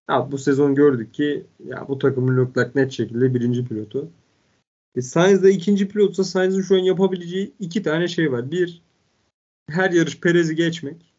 [0.09, 4.09] Ya bu sezon gördük ki ya bu takımın Leclerc net şekilde birinci pilotu.
[4.95, 8.51] E, Sainz ikinci pilotsa Sainz'in şu an yapabileceği iki tane şey var.
[8.51, 8.81] Bir,
[9.69, 11.13] her yarış Perez'i geçmek.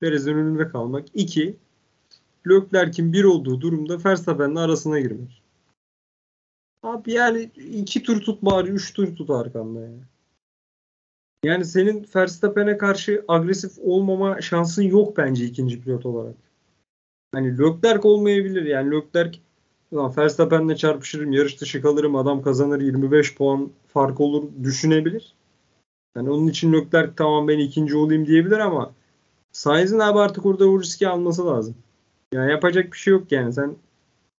[0.00, 1.08] Perez'in önünde kalmak.
[1.14, 1.56] İki,
[2.48, 5.42] Leclerc'in bir olduğu durumda Verstappen'le arasına girmek.
[6.82, 7.42] Abi yani
[7.74, 9.90] iki tur tut bari, üç tur tut arkanda ya.
[11.44, 16.36] Yani senin Verstappen'e karşı agresif olmama şansın yok bence ikinci pilot olarak.
[17.32, 18.62] Hani Leclerc olmayabilir.
[18.62, 19.38] Yani Leclerc
[19.92, 25.34] Ulan Verstappen'le çarpışırım, yarış dışı kalırım, adam kazanır 25 puan fark olur düşünebilir.
[26.16, 28.92] Yani onun için Leclerc tamam ben ikinci olayım diyebilir ama
[29.52, 31.74] Sainz'in abi artık orada o riski alması lazım.
[32.32, 33.52] Yani yapacak bir şey yok yani.
[33.52, 33.76] Sen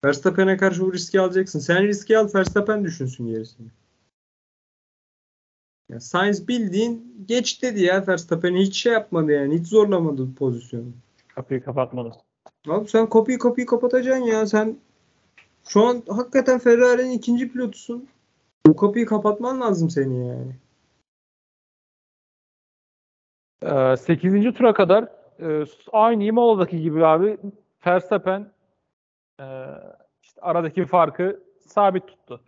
[0.05, 1.59] Verstappen'e karşı o riski alacaksın.
[1.59, 3.67] Sen riski al, Verstappen düşünsün gerisini.
[5.89, 9.59] Ya Sainz bildiğin geç dedi ya Verstappen'i hiç şey yapmadı yani.
[9.59, 10.89] Hiç zorlamadı pozisyonu.
[11.29, 12.13] Kapıyı kapatmadı.
[12.69, 14.47] Abi sen kapıyı kapıyı kapatacaksın ya.
[14.47, 14.77] Sen
[15.69, 18.09] şu an hakikaten Ferrari'nin ikinci pilotusun.
[18.67, 20.55] Bu kapıyı kapatman lazım seni yani.
[23.63, 24.55] Ee, 8.
[24.55, 25.09] tura kadar
[25.41, 27.39] e, aynı Imola'daki gibi abi
[27.87, 28.53] Verstappen
[29.41, 29.47] e,
[30.23, 32.41] işte aradaki farkı sabit tuttu.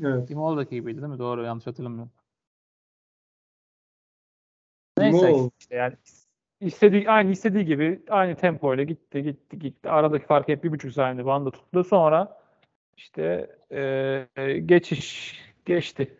[0.00, 0.30] Evet.
[0.30, 1.18] Imola'daki gibiydi değil mi?
[1.18, 2.12] Doğru yanlış hatırlamıyorum.
[4.98, 5.96] Neyse işte yani
[6.60, 9.90] istediği aynı istediği gibi aynı tempoyla gitti gitti gitti.
[9.90, 11.84] Aradaki fark hep bir buçuk saniye bandı tuttu.
[11.84, 12.40] Sonra
[12.96, 16.16] işte e, geçiş geçti.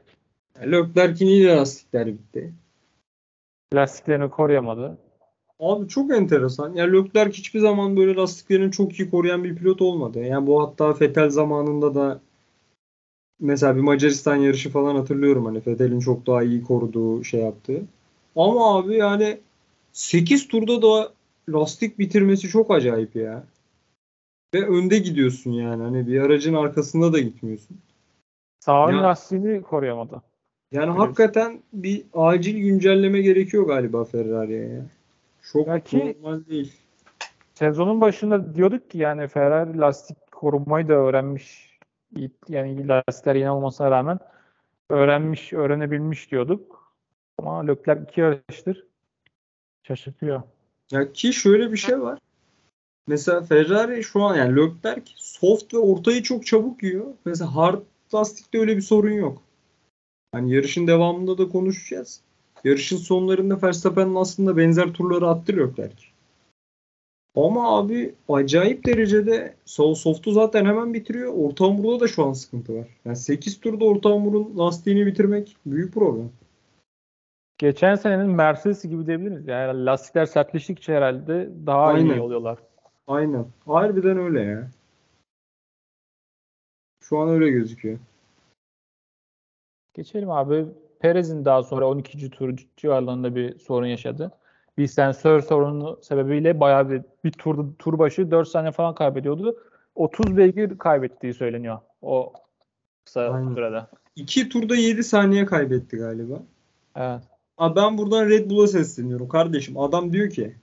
[0.62, 2.52] Leclerc'in yine lastikler bitti.
[3.74, 4.98] Lastiklerini koruyamadı.
[5.60, 6.74] Abi çok enteresan.
[6.74, 10.18] Yani Leclerc hiçbir zaman böyle lastiklerini çok iyi koruyan bir pilot olmadı.
[10.18, 12.20] Yani bu hatta Vettel zamanında da
[13.40, 17.82] mesela bir Macaristan yarışı falan hatırlıyorum hani Vettel'in çok daha iyi koruduğu şey yaptığı.
[18.36, 19.38] Ama abi yani
[19.92, 21.12] 8 turda da
[21.48, 23.44] lastik bitirmesi çok acayip ya.
[24.54, 25.82] Ve önde gidiyorsun yani.
[25.82, 27.78] Hani bir aracın arkasında da gitmiyorsun.
[28.60, 30.22] Sağ ön lastiğini koruyamadı.
[30.72, 30.98] Yani Evet.
[30.98, 34.82] hakikaten bir acil güncelleme gerekiyor galiba Ferrari'ye ya.
[35.52, 36.72] Çok Belki- normal değil.
[37.54, 41.70] Sezonun başında diyorduk ki yani Ferrari lastik korumayı da öğrenmiş
[42.48, 44.18] Yani lastikler yeni olmasına rağmen
[44.90, 46.92] öğrenmiş, öğrenebilmiş diyorduk.
[47.38, 48.86] Ama Leclerc iki yarıştır.
[49.82, 50.42] Şaşırtıyor.
[50.90, 52.18] Ya ki şöyle bir şey var.
[53.06, 57.06] Mesela Ferrari şu an yani Leclerc soft ve ortayı çok çabuk yiyor.
[57.24, 57.82] Mesela hard
[58.14, 59.42] lastikte öyle bir sorun yok.
[60.32, 62.20] Hani yarışın devamında da konuşacağız.
[62.64, 66.10] Yarışın sonlarında Verstappen'in aslında benzer turları attı Leclerc.
[67.36, 71.32] Ama abi acayip derecede sol soft'u zaten hemen bitiriyor.
[71.34, 72.88] Orta hamurda da şu an sıkıntı var.
[73.04, 76.30] Yani 8 turda orta hamurun lastiğini bitirmek büyük problem.
[77.60, 79.48] Geçen senenin Mercedes gibi diyebiliriz.
[79.48, 82.14] Yani lastikler sertleştikçe herhalde daha Aynen.
[82.14, 82.58] iyi oluyorlar.
[83.06, 83.46] Aynen.
[83.66, 84.70] Harbiden öyle ya.
[87.02, 87.98] Şu an öyle gözüküyor.
[89.94, 90.66] Geçelim abi.
[91.00, 92.30] Perez'in daha sonra 12.
[92.30, 94.32] tur civarlarında bir sorun yaşadı.
[94.78, 99.56] Bir sensör sorunu sebebiyle bayağı bir, bir tur, tur başı 4 saniye falan kaybediyordu.
[99.94, 102.32] 30 beygir kaybettiği söyleniyor o
[103.04, 103.54] kısa Aynen.
[103.54, 103.86] sürede.
[104.16, 106.42] 2 turda 7 saniye kaybetti galiba.
[106.96, 107.29] Evet.
[107.60, 109.78] Abi ben buradan Red Bull'a sesleniyorum kardeşim.
[109.78, 110.54] Adam diyor ki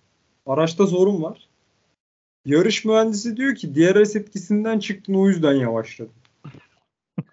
[0.45, 1.47] araçta sorun var.
[2.45, 6.11] Yarış mühendisi diyor ki DRS etkisinden çıktın o yüzden yavaşladın.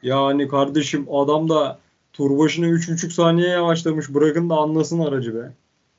[0.03, 1.79] Yani kardeşim adam da
[2.13, 4.15] tur başına 3,5 saniye yavaşlamış.
[4.15, 5.53] Bırakın da anlasın aracı be.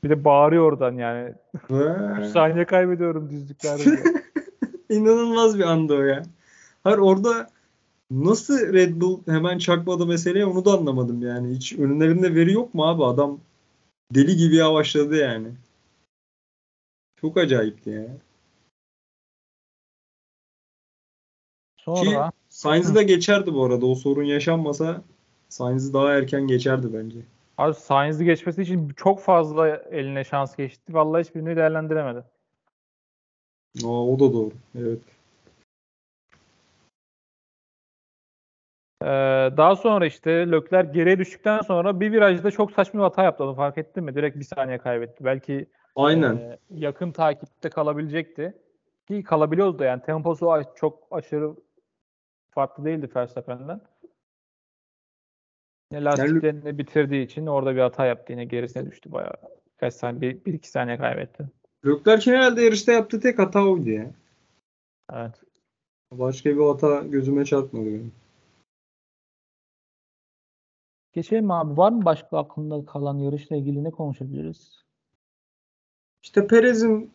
[0.04, 1.32] Bir de bağırıyor oradan yani.
[1.70, 4.02] Ve- 3 saniye kaybediyorum düzlüklerde.
[4.90, 6.22] İnanılmaz bir anda o ya.
[6.84, 7.48] Hayır orada
[8.10, 11.54] nasıl Red Bull hemen çakmadı meseleye onu da anlamadım yani.
[11.54, 13.04] Hiç önlerinde veri yok mu abi?
[13.04, 13.38] Adam
[14.14, 15.48] deli gibi yavaşladı yani.
[17.16, 18.06] Çok acayipti ya.
[21.76, 23.86] Sonra Sainz'ı da geçerdi bu arada.
[23.86, 25.02] O sorun yaşanmasa
[25.48, 27.18] Sainz'ı daha erken geçerdi bence.
[27.58, 30.94] abi Sainz'i geçmesi için çok fazla eline şans geçti.
[30.94, 32.24] Vallahi hiçbirini değerlendiremedi.
[33.84, 34.52] Aa, o da doğru.
[34.78, 35.15] Evet.
[39.02, 39.06] Ee,
[39.56, 43.44] daha sonra işte Leclerc geriye düştükten sonra bir virajda çok saçma bir hata yaptı.
[43.44, 44.14] Onu fark ettin mi?
[44.14, 45.24] Direkt bir saniye kaybetti.
[45.24, 46.36] Belki Aynen.
[46.36, 48.54] e, yakın takipte kalabilecekti.
[49.08, 50.02] Ki kalabiliyordu yani.
[50.02, 51.54] Temposu çok aşırı
[52.50, 53.80] farklı değildi Verstappen'den.
[55.92, 58.32] Yine lastiklerini bitirdiği için orada bir hata yaptı.
[58.32, 59.34] Yine gerisine düştü bayağı.
[59.80, 60.20] Kaç saniye?
[60.20, 61.44] Bir, bir iki saniye kaybetti.
[61.86, 64.10] Leclerc'in herhalde yarışta yaptığı tek hata oydu ya.
[65.12, 65.34] Evet.
[66.12, 68.12] Başka bir hata gözüme çarpmadı benim.
[71.16, 71.76] Geçelim mi abi.
[71.76, 74.84] Var mı başka aklında kalan yarışla ilgili ne konuşabiliriz?
[76.22, 77.10] İşte Perez'in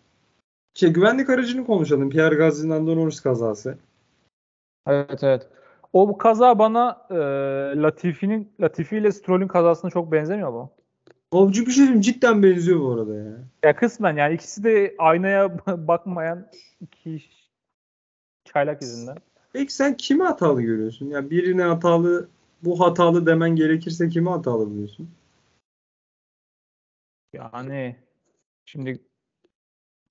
[0.74, 2.10] şey, güvenlik aracını konuşalım.
[2.10, 3.78] Pierre Gasly'nin Lando Norris kazası.
[4.88, 5.48] Evet evet.
[5.94, 7.16] O bu kaza bana e,
[7.82, 10.72] Latifi'nin Latifi ile Stroll'ün kazasına çok benzemiyor mu?
[11.32, 13.38] Avcı bir şey diyeyim, cidden benziyor bu arada ya.
[13.64, 16.48] Ya kısmen yani ikisi de aynaya bakmayan
[16.82, 17.22] iki
[18.46, 19.18] çaylak yüzünden.
[19.54, 21.10] Peki sen kimi hatalı görüyorsun?
[21.10, 22.30] Ya birine hatalı,
[22.64, 25.10] bu hatalı demen gerekirse kimi hatalı buluyorsun?
[27.34, 27.96] Yani
[28.66, 29.00] şimdi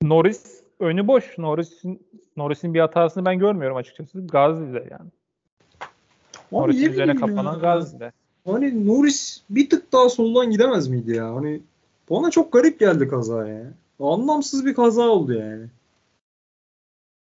[0.02, 1.38] Norris önü boş.
[1.38, 4.26] Norris'in Norris'in bir hatasını ben görmüyorum açıkçası.
[4.26, 5.10] Gazli'de yani.
[6.52, 7.60] Norris'in ne üzerine kapanan ya.
[7.60, 8.12] Gazli'de.
[8.46, 11.34] Hani Norris bir tık daha soldan gidemez miydi ya?
[11.34, 11.60] Hani
[12.10, 13.72] bana çok garip geldi kaza ya.
[14.00, 15.66] Anlamsız bir kaza oldu yani.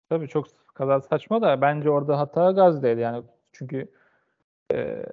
[0.09, 3.23] Tabii çok kaza saçma da bence orada hata Gazli'deydi yani.
[3.51, 3.87] Çünkü
[4.71, 5.05] e,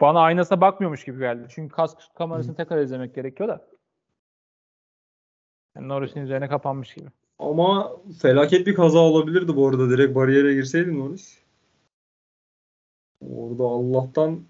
[0.00, 1.46] bana aynasına bakmıyormuş gibi geldi.
[1.50, 3.68] Çünkü kask kamerasını tekrar izlemek gerekiyor da.
[5.76, 7.08] Yani Norris'in üzerine kapanmış gibi.
[7.38, 9.90] Ama felaket bir kaza olabilirdi bu arada.
[9.90, 11.38] Direkt bariyere girseydi Norris.
[13.20, 14.40] Orada Allah'tan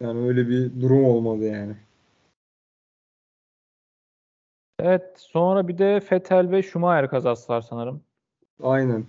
[0.00, 1.76] yani öyle bir durum olmadı yani.
[4.80, 8.02] Evet sonra bir de Vettel ve Schumacher kazası var sanırım.
[8.62, 9.06] Aynen.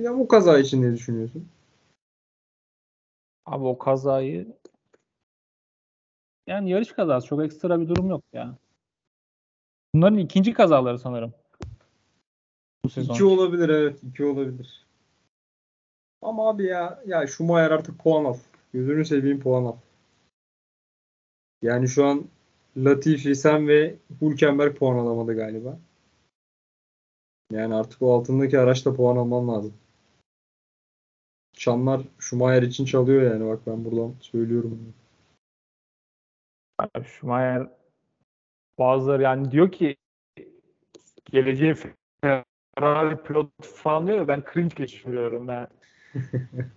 [0.00, 1.48] Ya bu kaza için ne düşünüyorsun?
[3.46, 4.56] Abi o kazayı
[6.46, 8.56] yani yarış kazası çok ekstra bir durum yok ya.
[9.94, 11.34] Bunların ikinci kazaları sanırım.
[12.84, 13.14] Bu sezon.
[13.14, 14.02] İki olabilir evet.
[14.02, 14.86] iki olabilir.
[16.22, 18.36] Ama abi ya ya Schumacher artık puan al.
[18.72, 19.76] Gözünü seveyim puan al.
[21.62, 22.24] Yani şu an
[22.76, 25.78] Latifi, sen ve Hülkenberg puan alamadı galiba.
[27.52, 29.74] Yani artık o altındaki araçta puan alman lazım.
[31.52, 34.94] Çanlar Schumacher için çalıyor yani bak ben buradan söylüyorum.
[36.78, 37.68] Abi Schumacher
[38.78, 39.96] bazıları yani diyor ki
[41.24, 41.76] geleceğin
[42.24, 45.68] Ferrari pilotu falan diyor ben cringe geçiriyorum ben.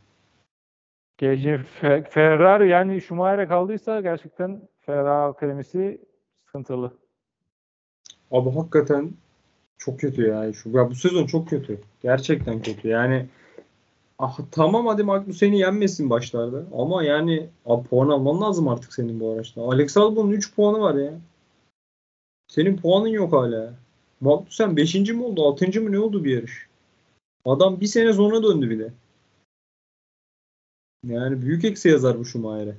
[1.18, 6.02] geleceğin Fe- Ferrari yani Schumacher'e kaldıysa gerçekten Ferrari akademisi
[6.46, 6.98] sıkıntılı.
[8.32, 9.12] Abi hakikaten
[9.78, 10.54] çok kötü ya.
[10.54, 11.82] Şu, ya bu sezon çok kötü.
[12.02, 12.88] Gerçekten kötü.
[12.88, 13.26] Yani
[14.20, 16.66] Ah, tamam hadi Magnussen'i yenmesin başlarda.
[16.78, 19.62] Ama yani abi puan alman lazım artık senin bu araçta.
[19.62, 21.20] Alex Albon'un 3 puanı var ya.
[22.48, 23.74] Senin puanın yok hala.
[24.22, 24.96] Magnussen 5.
[24.96, 25.46] mi oldu?
[25.46, 25.82] 6.
[25.82, 26.68] mı ne oldu bir yarış?
[27.46, 28.94] Adam bir sene sonra döndü bir de.
[31.04, 32.76] Yani büyük eksi yazar bu Schumacher'e.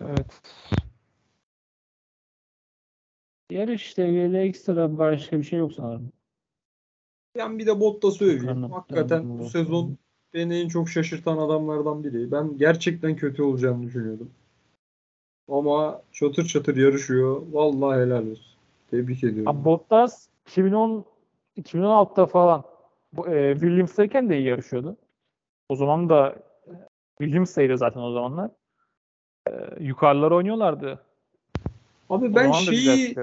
[0.00, 0.42] Evet.
[3.50, 6.12] Yarışla ilgili ekstra başka bir şey yok sanırım.
[7.38, 8.62] Ben bir de Bottas'ı öveyim.
[8.62, 9.96] Hakikaten bu sezon
[10.34, 12.32] beni en çok şaşırtan adamlardan biri.
[12.32, 14.30] Ben gerçekten kötü olacağını düşünüyordum.
[15.48, 17.42] Ama çatır çatır yarışıyor.
[17.52, 18.54] Vallahi helal olsun.
[18.90, 19.48] Tebrik ediyorum.
[19.48, 21.04] Abi Bottas 2010
[21.56, 22.64] 2016'da falan
[23.12, 24.96] bu, e, Williams'tayken de iyi yarışıyordu.
[25.68, 26.36] O zaman da
[27.18, 28.50] Williams'taydı zaten o zamanlar.
[29.48, 31.00] E, yukarılara oynuyorlardı.
[32.10, 33.16] Abi O ben şeyi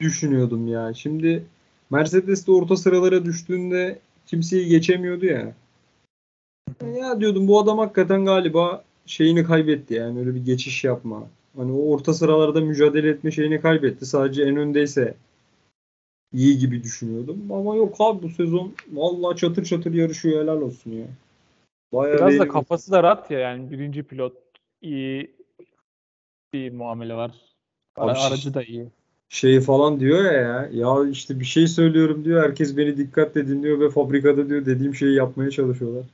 [0.00, 0.94] düşünüyordum ya.
[0.94, 1.46] Şimdi
[1.90, 5.54] Mercedes'te orta sıralara düştüğünde kimseyi geçemiyordu ya.
[6.96, 11.26] Ya diyordum bu adam hakikaten galiba şeyini kaybetti yani öyle bir geçiş yapma.
[11.56, 14.06] Hani o orta sıralarda mücadele etme şeyini kaybetti.
[14.06, 15.14] Sadece en öndeyse
[16.32, 17.52] iyi gibi düşünüyordum.
[17.52, 21.06] Ama yok abi bu sezon vallahi çatır çatır yarışıyor helal olsun ya.
[21.92, 24.36] Bayağı Biraz da kafası da rahat ya yani birinci pilot
[24.82, 25.36] iyi
[26.52, 27.32] bir muamele var.
[27.96, 28.86] Abi Ara- aracı da iyi.
[29.28, 30.68] Şey falan diyor ya ya.
[30.72, 32.42] Ya işte bir şey söylüyorum diyor.
[32.42, 36.04] Herkes beni dikkatle dinliyor ve fabrikada diyor dediğim şeyi yapmaya çalışıyorlar.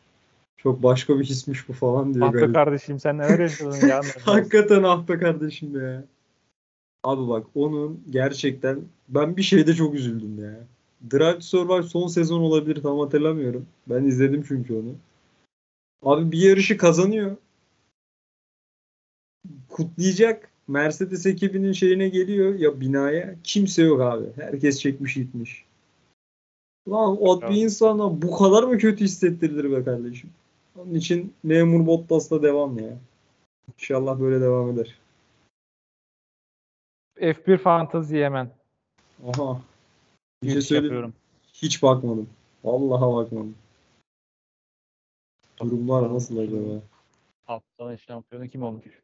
[0.57, 2.29] Çok başka bir hismiş bu falan diyor.
[2.29, 4.01] Ah be kardeşim sen neler yaşadın ya.
[4.21, 6.05] Hakikaten ah be kardeşim ya.
[7.05, 10.55] Abi bak onun gerçekten ben bir şeyde çok üzüldüm ya.
[11.11, 13.67] Drive to Survive son sezon olabilir tam hatırlamıyorum.
[13.87, 14.95] Ben izledim çünkü onu.
[16.03, 17.37] Abi bir yarışı kazanıyor.
[19.69, 20.52] Kutlayacak.
[20.69, 23.35] Mercedes ekibinin şeyine geliyor ya binaya.
[23.45, 24.27] Kimse yok abi.
[24.37, 25.65] Herkes çekmiş gitmiş.
[26.89, 30.31] Lan o bir insana bu kadar mı kötü hissettirilir be kardeşim?
[30.77, 32.99] Onun için memur Bottas'la devam ya.
[33.79, 34.99] İnşallah böyle devam eder.
[37.17, 38.51] F1 Fantasy hemen.
[39.27, 39.63] Aha.
[40.43, 40.85] Bir şey söyleyeyim.
[40.85, 41.15] yapıyorum.
[41.53, 42.29] Hiç bakmadım.
[42.65, 43.55] Vallahi bakmadım.
[45.61, 46.81] Durumlar nasıl acaba?
[47.45, 49.02] Haftanın şampiyonu kim olmuş?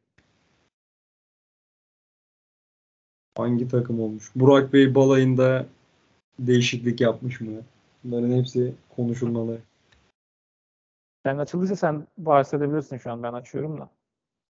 [3.39, 4.31] Hangi takım olmuş?
[4.35, 5.65] Burak Bey balayında
[6.39, 7.61] değişiklik yapmış mı?
[8.03, 9.57] Bunların hepsi konuşulmalı.
[11.25, 13.89] Sen açıldıysa sen bahsedebilirsin şu an ben açıyorum da.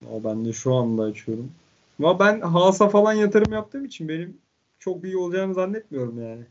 [0.07, 1.51] Ama ben de şu anda açıyorum.
[1.99, 4.37] Ama ben Haas'a falan yatırım yaptığım için benim
[4.79, 6.43] çok iyi olacağını zannetmiyorum yani.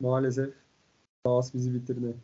[0.00, 0.54] Maalesef
[1.24, 2.14] Haas bizi bitirdi.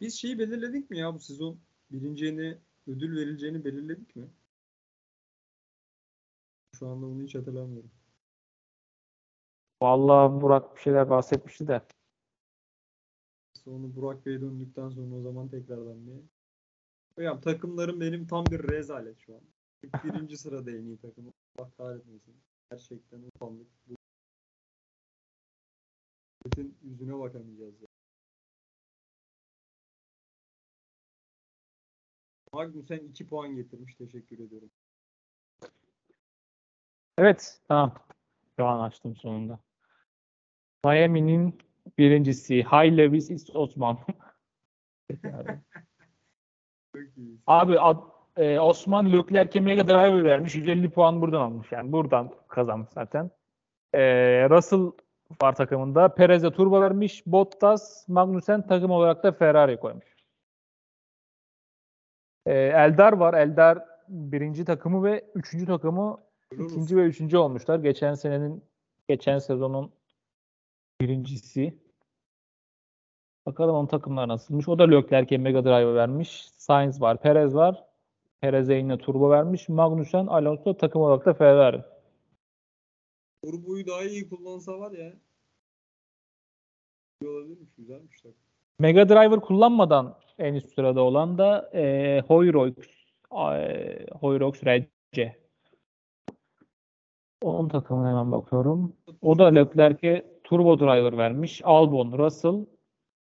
[0.00, 1.60] Biz şeyi belirledik mi ya bu sezon?
[1.90, 4.30] Birinciye ödül verileceğini belirledik mi?
[6.78, 7.90] Şu anda bunu hiç hatırlamıyorum.
[9.82, 11.86] Vallahi Burak bir şeyler bahsetmişti de.
[13.54, 16.22] Sonra Burak Bey döndükten sonra o zaman tekrardan bir.
[17.16, 19.40] Hocam takımlarım benim tam bir rezalet şu an.
[20.04, 21.32] Birinci sırada en iyi takım.
[21.58, 22.36] Allah kahretmesin.
[22.70, 23.66] Gerçekten utandık.
[23.86, 23.96] Bu
[26.82, 27.95] yüzüne bakamayacağız ya.
[32.56, 33.94] Magnussen 2 puan getirmiş.
[33.94, 34.70] Teşekkür ediyorum.
[37.18, 37.94] Evet tamam.
[38.58, 39.58] Şu an açtım sonunda.
[40.84, 41.58] Miami'nin
[41.98, 42.54] birincisi.
[42.64, 43.98] High Lewis is Osman.
[47.46, 50.54] Abi ad- e, Osman Leclerc'e mega driver vermiş.
[50.54, 51.72] 150 puan buradan almış.
[51.72, 53.30] Yani buradan kazanmış zaten.
[53.94, 54.00] E,
[54.50, 54.92] Russell
[55.42, 56.14] var takımında.
[56.14, 57.26] Perez'e turbo vermiş.
[57.26, 60.15] Bottas, Magnussen takım olarak da Ferrari koymuş.
[62.46, 63.34] E, Eldar var.
[63.34, 66.20] Eldar birinci takımı ve üçüncü takımı
[66.52, 67.78] ikinci ve üçüncü olmuşlar.
[67.78, 68.64] Geçen senenin
[69.08, 69.92] geçen sezonun
[71.00, 71.78] birincisi.
[73.46, 74.68] Bakalım onun takımlar nasılmış.
[74.68, 76.50] O da Leclerc'e Mega Drive vermiş.
[76.56, 77.84] Sainz var, Perez var.
[78.40, 79.68] Perez'e yine turbo vermiş.
[79.68, 81.84] Magnussen, Alonso takım olarak da Ferrari.
[83.44, 85.12] Turbo'yu daha iyi kullansa var ya.
[87.22, 87.70] İyi olabilirmiş.
[87.78, 88.45] Güzelmiş takım.
[88.80, 92.74] Mega Driver kullanmadan en üst sırada olan da e, Hoyrox,
[93.32, 95.36] e, Hoyrox RC.
[97.42, 98.96] Onun takımına hemen bakıyorum.
[99.22, 101.60] O da Leclerc'e turbo driver vermiş.
[101.64, 102.66] Albon, Russell,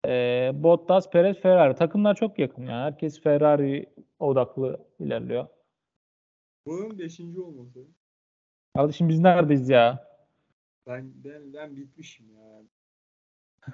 [0.05, 1.75] e, Bottas, Perez, Ferrari.
[1.75, 2.81] Takımlar çok yakın ya.
[2.81, 3.85] Herkes Ferrari
[4.19, 5.47] odaklı ilerliyor.
[6.65, 7.19] Buranın 5.
[7.19, 7.87] olması.
[8.75, 10.07] Kardeşim biz neredeyiz ya?
[10.87, 12.61] Ben ben ben bitmişim ya.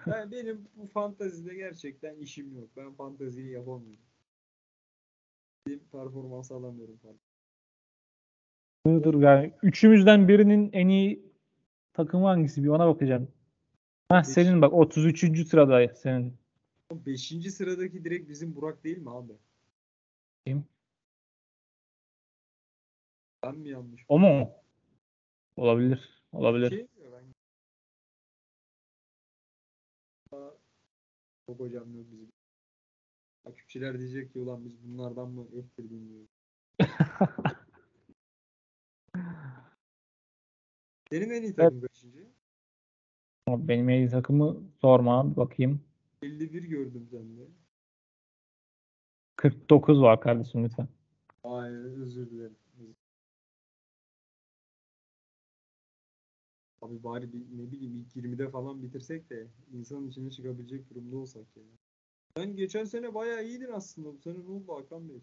[0.08, 2.70] Ben benim bu fantazide gerçekten işim yok.
[2.78, 4.04] Ben fantaziyi yapamıyorum.
[5.68, 7.20] Benim performans alamıyorum falan.
[8.88, 11.26] Dur dur yani üçümüzden birinin en iyi
[11.94, 13.28] takımı hangisi bir ona bakacağım.
[14.12, 14.28] Beş.
[14.28, 15.48] senin bak 33.
[15.48, 16.38] sırada senin.
[16.92, 17.52] 5.
[17.52, 19.34] sıradaki direkt bizim Burak değil mi abi?
[20.46, 20.66] Kim?
[23.44, 24.06] Ben mi yanlış?
[24.08, 24.52] O mu?
[25.56, 26.24] Olabilir.
[26.32, 26.70] Olabilir.
[26.70, 26.88] Şey
[31.50, 32.32] Yok hocam yok bizim.
[33.44, 36.30] Takipçiler diyecek ki ulan biz bunlardan mı F1 dinliyoruz?
[41.10, 42.28] Senin en iyi takım kaçıncı?
[43.48, 45.82] Ama Benim en iyi takımı sorma abi bakayım.
[46.22, 47.48] 51 gördüm sende.
[49.36, 50.88] 49 var kardeşim lütfen.
[51.44, 52.56] Ay özür dilerim.
[56.86, 61.46] Abi bari bir, ne bileyim ilk 20'de falan bitirsek de insanın içine çıkabilecek durumda olsak
[61.56, 61.64] ya.
[62.38, 64.14] Sen geçen sene bayağı iyiydin aslında.
[64.14, 65.22] Bu sene ne oldu Hakan Bey?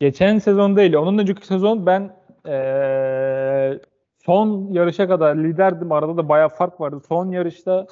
[0.00, 0.94] Geçen sezon değil.
[0.94, 3.80] Onun önceki sezon ben eee,
[4.18, 5.92] son yarışa kadar liderdim.
[5.92, 7.00] Arada da bayağı fark vardı.
[7.08, 7.86] Son yarışta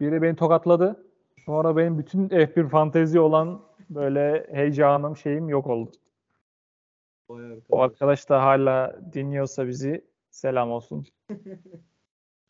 [0.00, 1.06] biri beni tokatladı.
[1.46, 5.90] Sonra benim bütün F1 fantezi olan böyle heyecanım şeyim yok oldu.
[7.28, 11.06] Bayağı O arkadaş da hala dinliyorsa bizi selam olsun.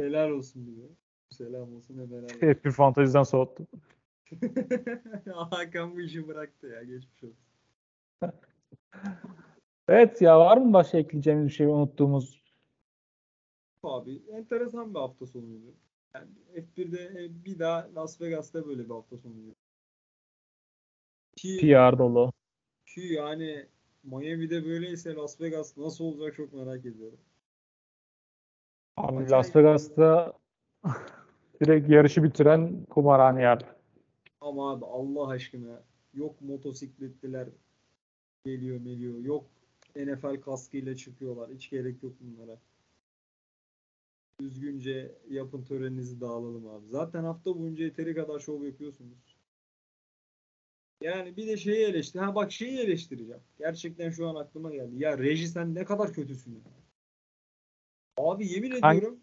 [0.00, 0.88] Helal olsun bize.
[1.30, 2.38] Selam olsun hem helal olsun.
[2.40, 3.66] F1 fanteziden soğuttu.
[5.34, 7.46] Hakan bu işi bıraktı ya geçmiş olsun.
[9.88, 12.42] Evet ya var mı başka ekleyeceğimiz bir şey unuttuğumuz?
[13.82, 15.74] Abi enteresan bir hafta sonuydu.
[16.14, 19.54] Yani F1'de e, bir daha Las Vegas'ta böyle bir hafta sonuydu.
[21.36, 22.32] Ki, PR dolu.
[22.86, 23.66] ki yani
[24.02, 27.18] Miami'de böyleyse Las Vegas nasıl olacak çok merak ediyorum.
[28.96, 29.30] Abi.
[29.30, 30.32] Las Vegas'ta
[31.60, 33.64] direkt yarışı bitiren kumarhane yer.
[34.40, 35.82] Ama abi Allah aşkına
[36.14, 37.48] yok motosikletliler
[38.44, 39.18] geliyor meliyor.
[39.18, 39.44] Yok
[39.96, 41.50] NFL kaskıyla çıkıyorlar.
[41.50, 42.58] Hiç gerek yok bunlara.
[44.40, 46.86] Düzgünce yapın töreninizi dağılalım abi.
[46.88, 49.36] Zaten hafta boyunca yeteri kadar şov yapıyorsunuz.
[51.00, 52.18] Yani bir de şeyi eleştir.
[52.18, 53.42] Ha bak şeyi eleştireceğim.
[53.58, 54.94] Gerçekten şu an aklıma geldi.
[54.98, 56.81] Ya Reji sen ne kadar kötüsün ya.
[58.22, 59.20] Abi yemin Hangi- ediyorum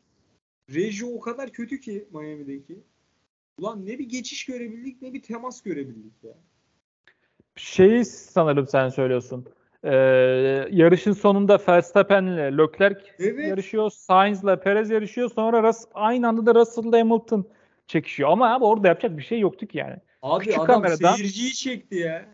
[0.74, 2.80] Reji o kadar kötü ki Miami'deki.
[3.58, 6.34] Ulan ne bir geçiş görebildik ne bir temas görebildik ya.
[7.56, 9.46] Şeyi sanırım sen söylüyorsun.
[9.84, 9.90] Ee,
[10.72, 13.48] yarışın sonunda Verstappen'le Leclerc Evet.
[13.48, 13.90] yarışıyor.
[13.90, 15.32] Sainz'la Perez yarışıyor.
[15.32, 17.48] Sonra Rus, aynı anda da Russell'la Hamilton
[17.88, 18.30] çekişiyor.
[18.30, 19.96] Ama abi orada yapacak bir şey yoktu ki yani.
[20.22, 22.26] Abi Küçük adam kameradan- seyirciyi çekti ya.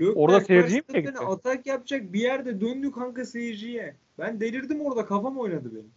[0.00, 1.18] Leclerc Orada seyirciyi mi çekti?
[1.18, 3.96] Atak yapacak bir yerde döndü kanka seyirciye.
[4.18, 5.92] Ben delirdim orada kafam oynadı benim.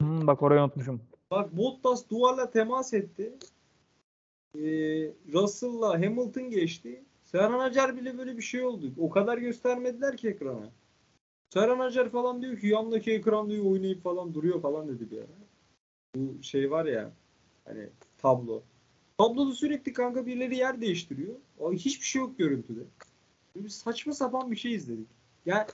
[0.00, 1.00] Hmm, bak orayı unutmuşum.
[1.30, 3.34] Bak Bottas duvarla temas etti.
[4.54, 4.60] Ee,
[5.32, 7.04] Russell'la Hamilton geçti.
[7.24, 8.92] Serhan Acar bile böyle bir şey oldu.
[8.98, 10.70] O kadar göstermediler ki ekrana.
[11.50, 15.26] Serhan Acar falan diyor ki yandaki ekran diyor oynayıp falan duruyor falan dedi bir ara.
[16.16, 17.10] Bu şey var ya
[17.64, 17.88] hani
[18.18, 18.62] tablo.
[19.20, 21.34] Tabloda sürekli kanka birileri yer değiştiriyor.
[21.58, 22.80] O hiçbir şey yok görüntüde.
[23.56, 25.06] Bir saçma sapan bir şey izledik.
[25.46, 25.66] Yani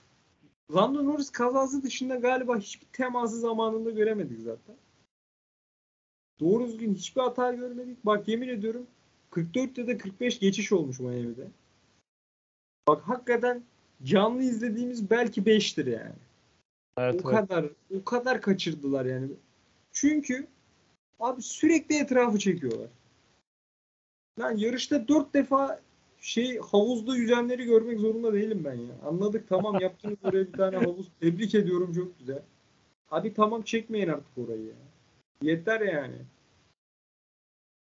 [0.74, 4.76] Lando Norris kazası dışında galiba hiçbir teması zamanında göremedik zaten.
[6.40, 8.06] Doğru düzgün hiçbir hata görmedik.
[8.06, 8.86] Bak yemin ediyorum
[9.30, 11.46] 44 ya da 45 geçiş olmuş Miami'de.
[12.88, 13.62] Bak hakikaten
[14.02, 16.14] canlı izlediğimiz belki 5'tir yani.
[16.98, 17.40] Evet, o evet.
[17.40, 17.66] kadar
[18.00, 19.28] o kadar kaçırdılar yani.
[19.92, 20.46] Çünkü
[21.20, 22.88] abi sürekli etrafı çekiyorlar.
[24.38, 25.80] Lan yarışta 4 defa
[26.18, 28.94] şey havuzda yüzenleri görmek zorunda değilim ben ya.
[29.04, 31.08] Anladık tamam yaptınız oraya bir tane havuz.
[31.20, 32.42] Tebrik ediyorum çok güzel.
[33.10, 34.74] Abi tamam çekmeyin artık orayı ya.
[35.42, 36.16] Yeter yani.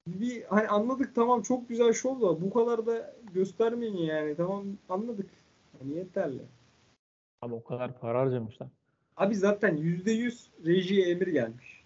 [0.07, 4.35] Bir hani anladık tamam çok güzel şov da bu kadar da göstermeyin yani.
[4.35, 5.29] Tamam anladık.
[5.79, 6.41] Hani yeterli.
[7.41, 8.67] Abi o kadar para harcamışlar.
[9.17, 11.83] Abi zaten %100 rejiye emir gelmiş.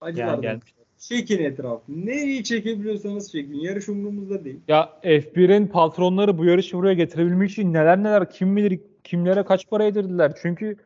[0.00, 0.32] Acılardan.
[0.32, 0.74] Yani gelmiş.
[1.00, 1.82] Çekin etrafı.
[1.88, 3.54] Nereyi çekebiliyorsanız çekin.
[3.54, 4.60] Yarış umurumuzda değil.
[4.68, 9.84] Ya F1'in patronları bu yarışı buraya getirebilmek için neler neler kim bilir kimlere kaç para
[9.84, 10.32] yedirdiler.
[10.42, 10.76] Çünkü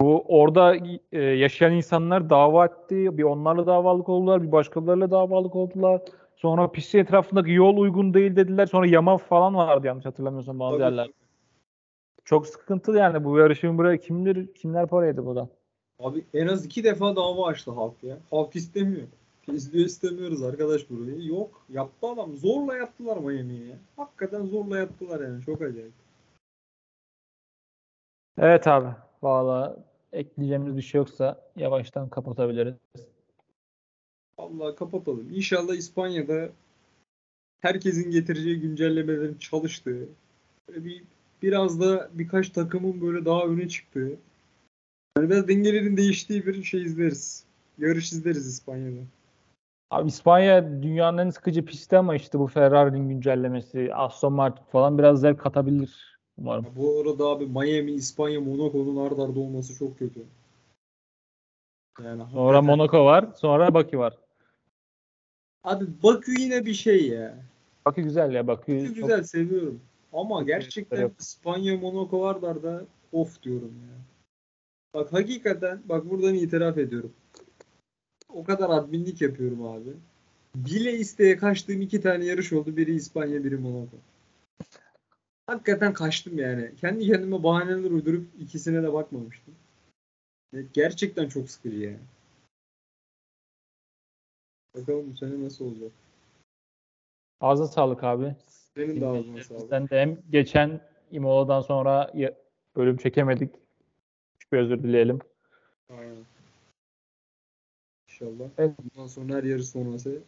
[0.00, 0.76] bu orada
[1.12, 3.18] e, yaşayan insanlar dava etti.
[3.18, 6.00] Bir onlarla davalık oldular, bir başkalarıyla davalık oldular.
[6.36, 8.66] Sonra pistin etrafındaki yol uygun değil dediler.
[8.66, 10.82] Sonra yama falan vardı yanlış hatırlamıyorsam bazı Tabii.
[10.82, 11.10] yerler.
[12.24, 15.48] Çok sıkıntılı yani bu yarışın buraya kim bilir kimler para yedi buradan.
[15.98, 18.16] Abi en az iki defa dava açtı halk ya.
[18.30, 19.06] Halk istemiyor.
[19.52, 21.26] Biz diyor istemiyoruz arkadaş burayı.
[21.26, 21.66] Yok.
[21.68, 22.36] Yaptı adam.
[22.36, 23.76] Zorla yaptılar Miami'ye ya.
[23.96, 25.44] Hakikaten zorla yaptılar yani.
[25.44, 25.92] Çok acayip.
[28.38, 28.94] Evet abi.
[29.22, 29.76] Valla
[30.12, 32.74] ekleyeceğimiz bir şey yoksa yavaştan kapatabiliriz.
[34.38, 35.30] Vallahi kapatalım.
[35.34, 36.48] İnşallah İspanya'da
[37.60, 40.08] herkesin getireceği güncellemelerin çalıştığı
[40.68, 41.04] böyle bir
[41.42, 44.16] biraz da birkaç takımın böyle daha öne çıktığı
[45.18, 47.44] yani biraz dengelerin değiştiği bir şey izleriz.
[47.78, 49.00] Yarış izleriz İspanya'da.
[49.90, 55.20] Abi İspanya dünyanın en sıkıcı pisti ama işte bu Ferrari'nin güncellemesi, Aston Martin falan biraz
[55.20, 56.66] zevk katabilir umarım.
[56.76, 60.20] Bu arada abi Miami, İspanya, Monaco'nun ard arda olması çok kötü.
[62.04, 64.18] Yani Sonra hakikaten- Monaco var, sonra Bakü var.
[65.64, 67.34] Abi Bakü yine bir şey ya.
[67.86, 69.80] Bakü güzel ya, Bakü Bakü çok- güzel seviyorum.
[70.12, 71.10] Ama gerçekten.
[71.20, 73.96] İspanya, Monaco var da of diyorum ya.
[74.94, 77.12] Bak hakikaten bak buradan itiraf ediyorum.
[78.34, 79.90] O kadar adminlik yapıyorum abi.
[80.54, 82.76] Bile isteye kaçtığım iki tane yarış oldu.
[82.76, 83.96] Biri İspanya, biri Monaco.
[85.46, 86.72] Hakikaten kaçtım yani.
[86.76, 89.54] Kendi kendime bahaneler uydurup ikisine de bakmamıştım.
[90.72, 91.98] Gerçekten çok sıkıcı yani.
[94.76, 95.92] Bakalım bu sene nasıl olacak.
[97.40, 98.34] Ağzına sağlık abi.
[98.74, 99.62] Senin de ağzına sağlık.
[99.62, 102.12] Bizden de hem geçen Imola'dan sonra
[102.76, 103.54] bölüm çekemedik.
[104.40, 105.18] Hiçbir özür dileyelim.
[105.88, 106.24] Aynen.
[108.20, 108.48] İnşallah.
[108.58, 108.70] Evet.
[108.96, 110.18] Bundan sonra her yarış sonrası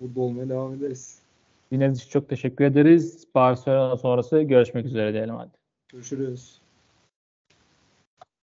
[0.00, 1.18] burada olmaya devam ederiz.
[1.72, 3.26] Dinlediğiniz için çok teşekkür ederiz.
[3.34, 5.50] Barcelona sonrası görüşmek üzere diyelim hadi.
[5.88, 6.60] Görüşürüz.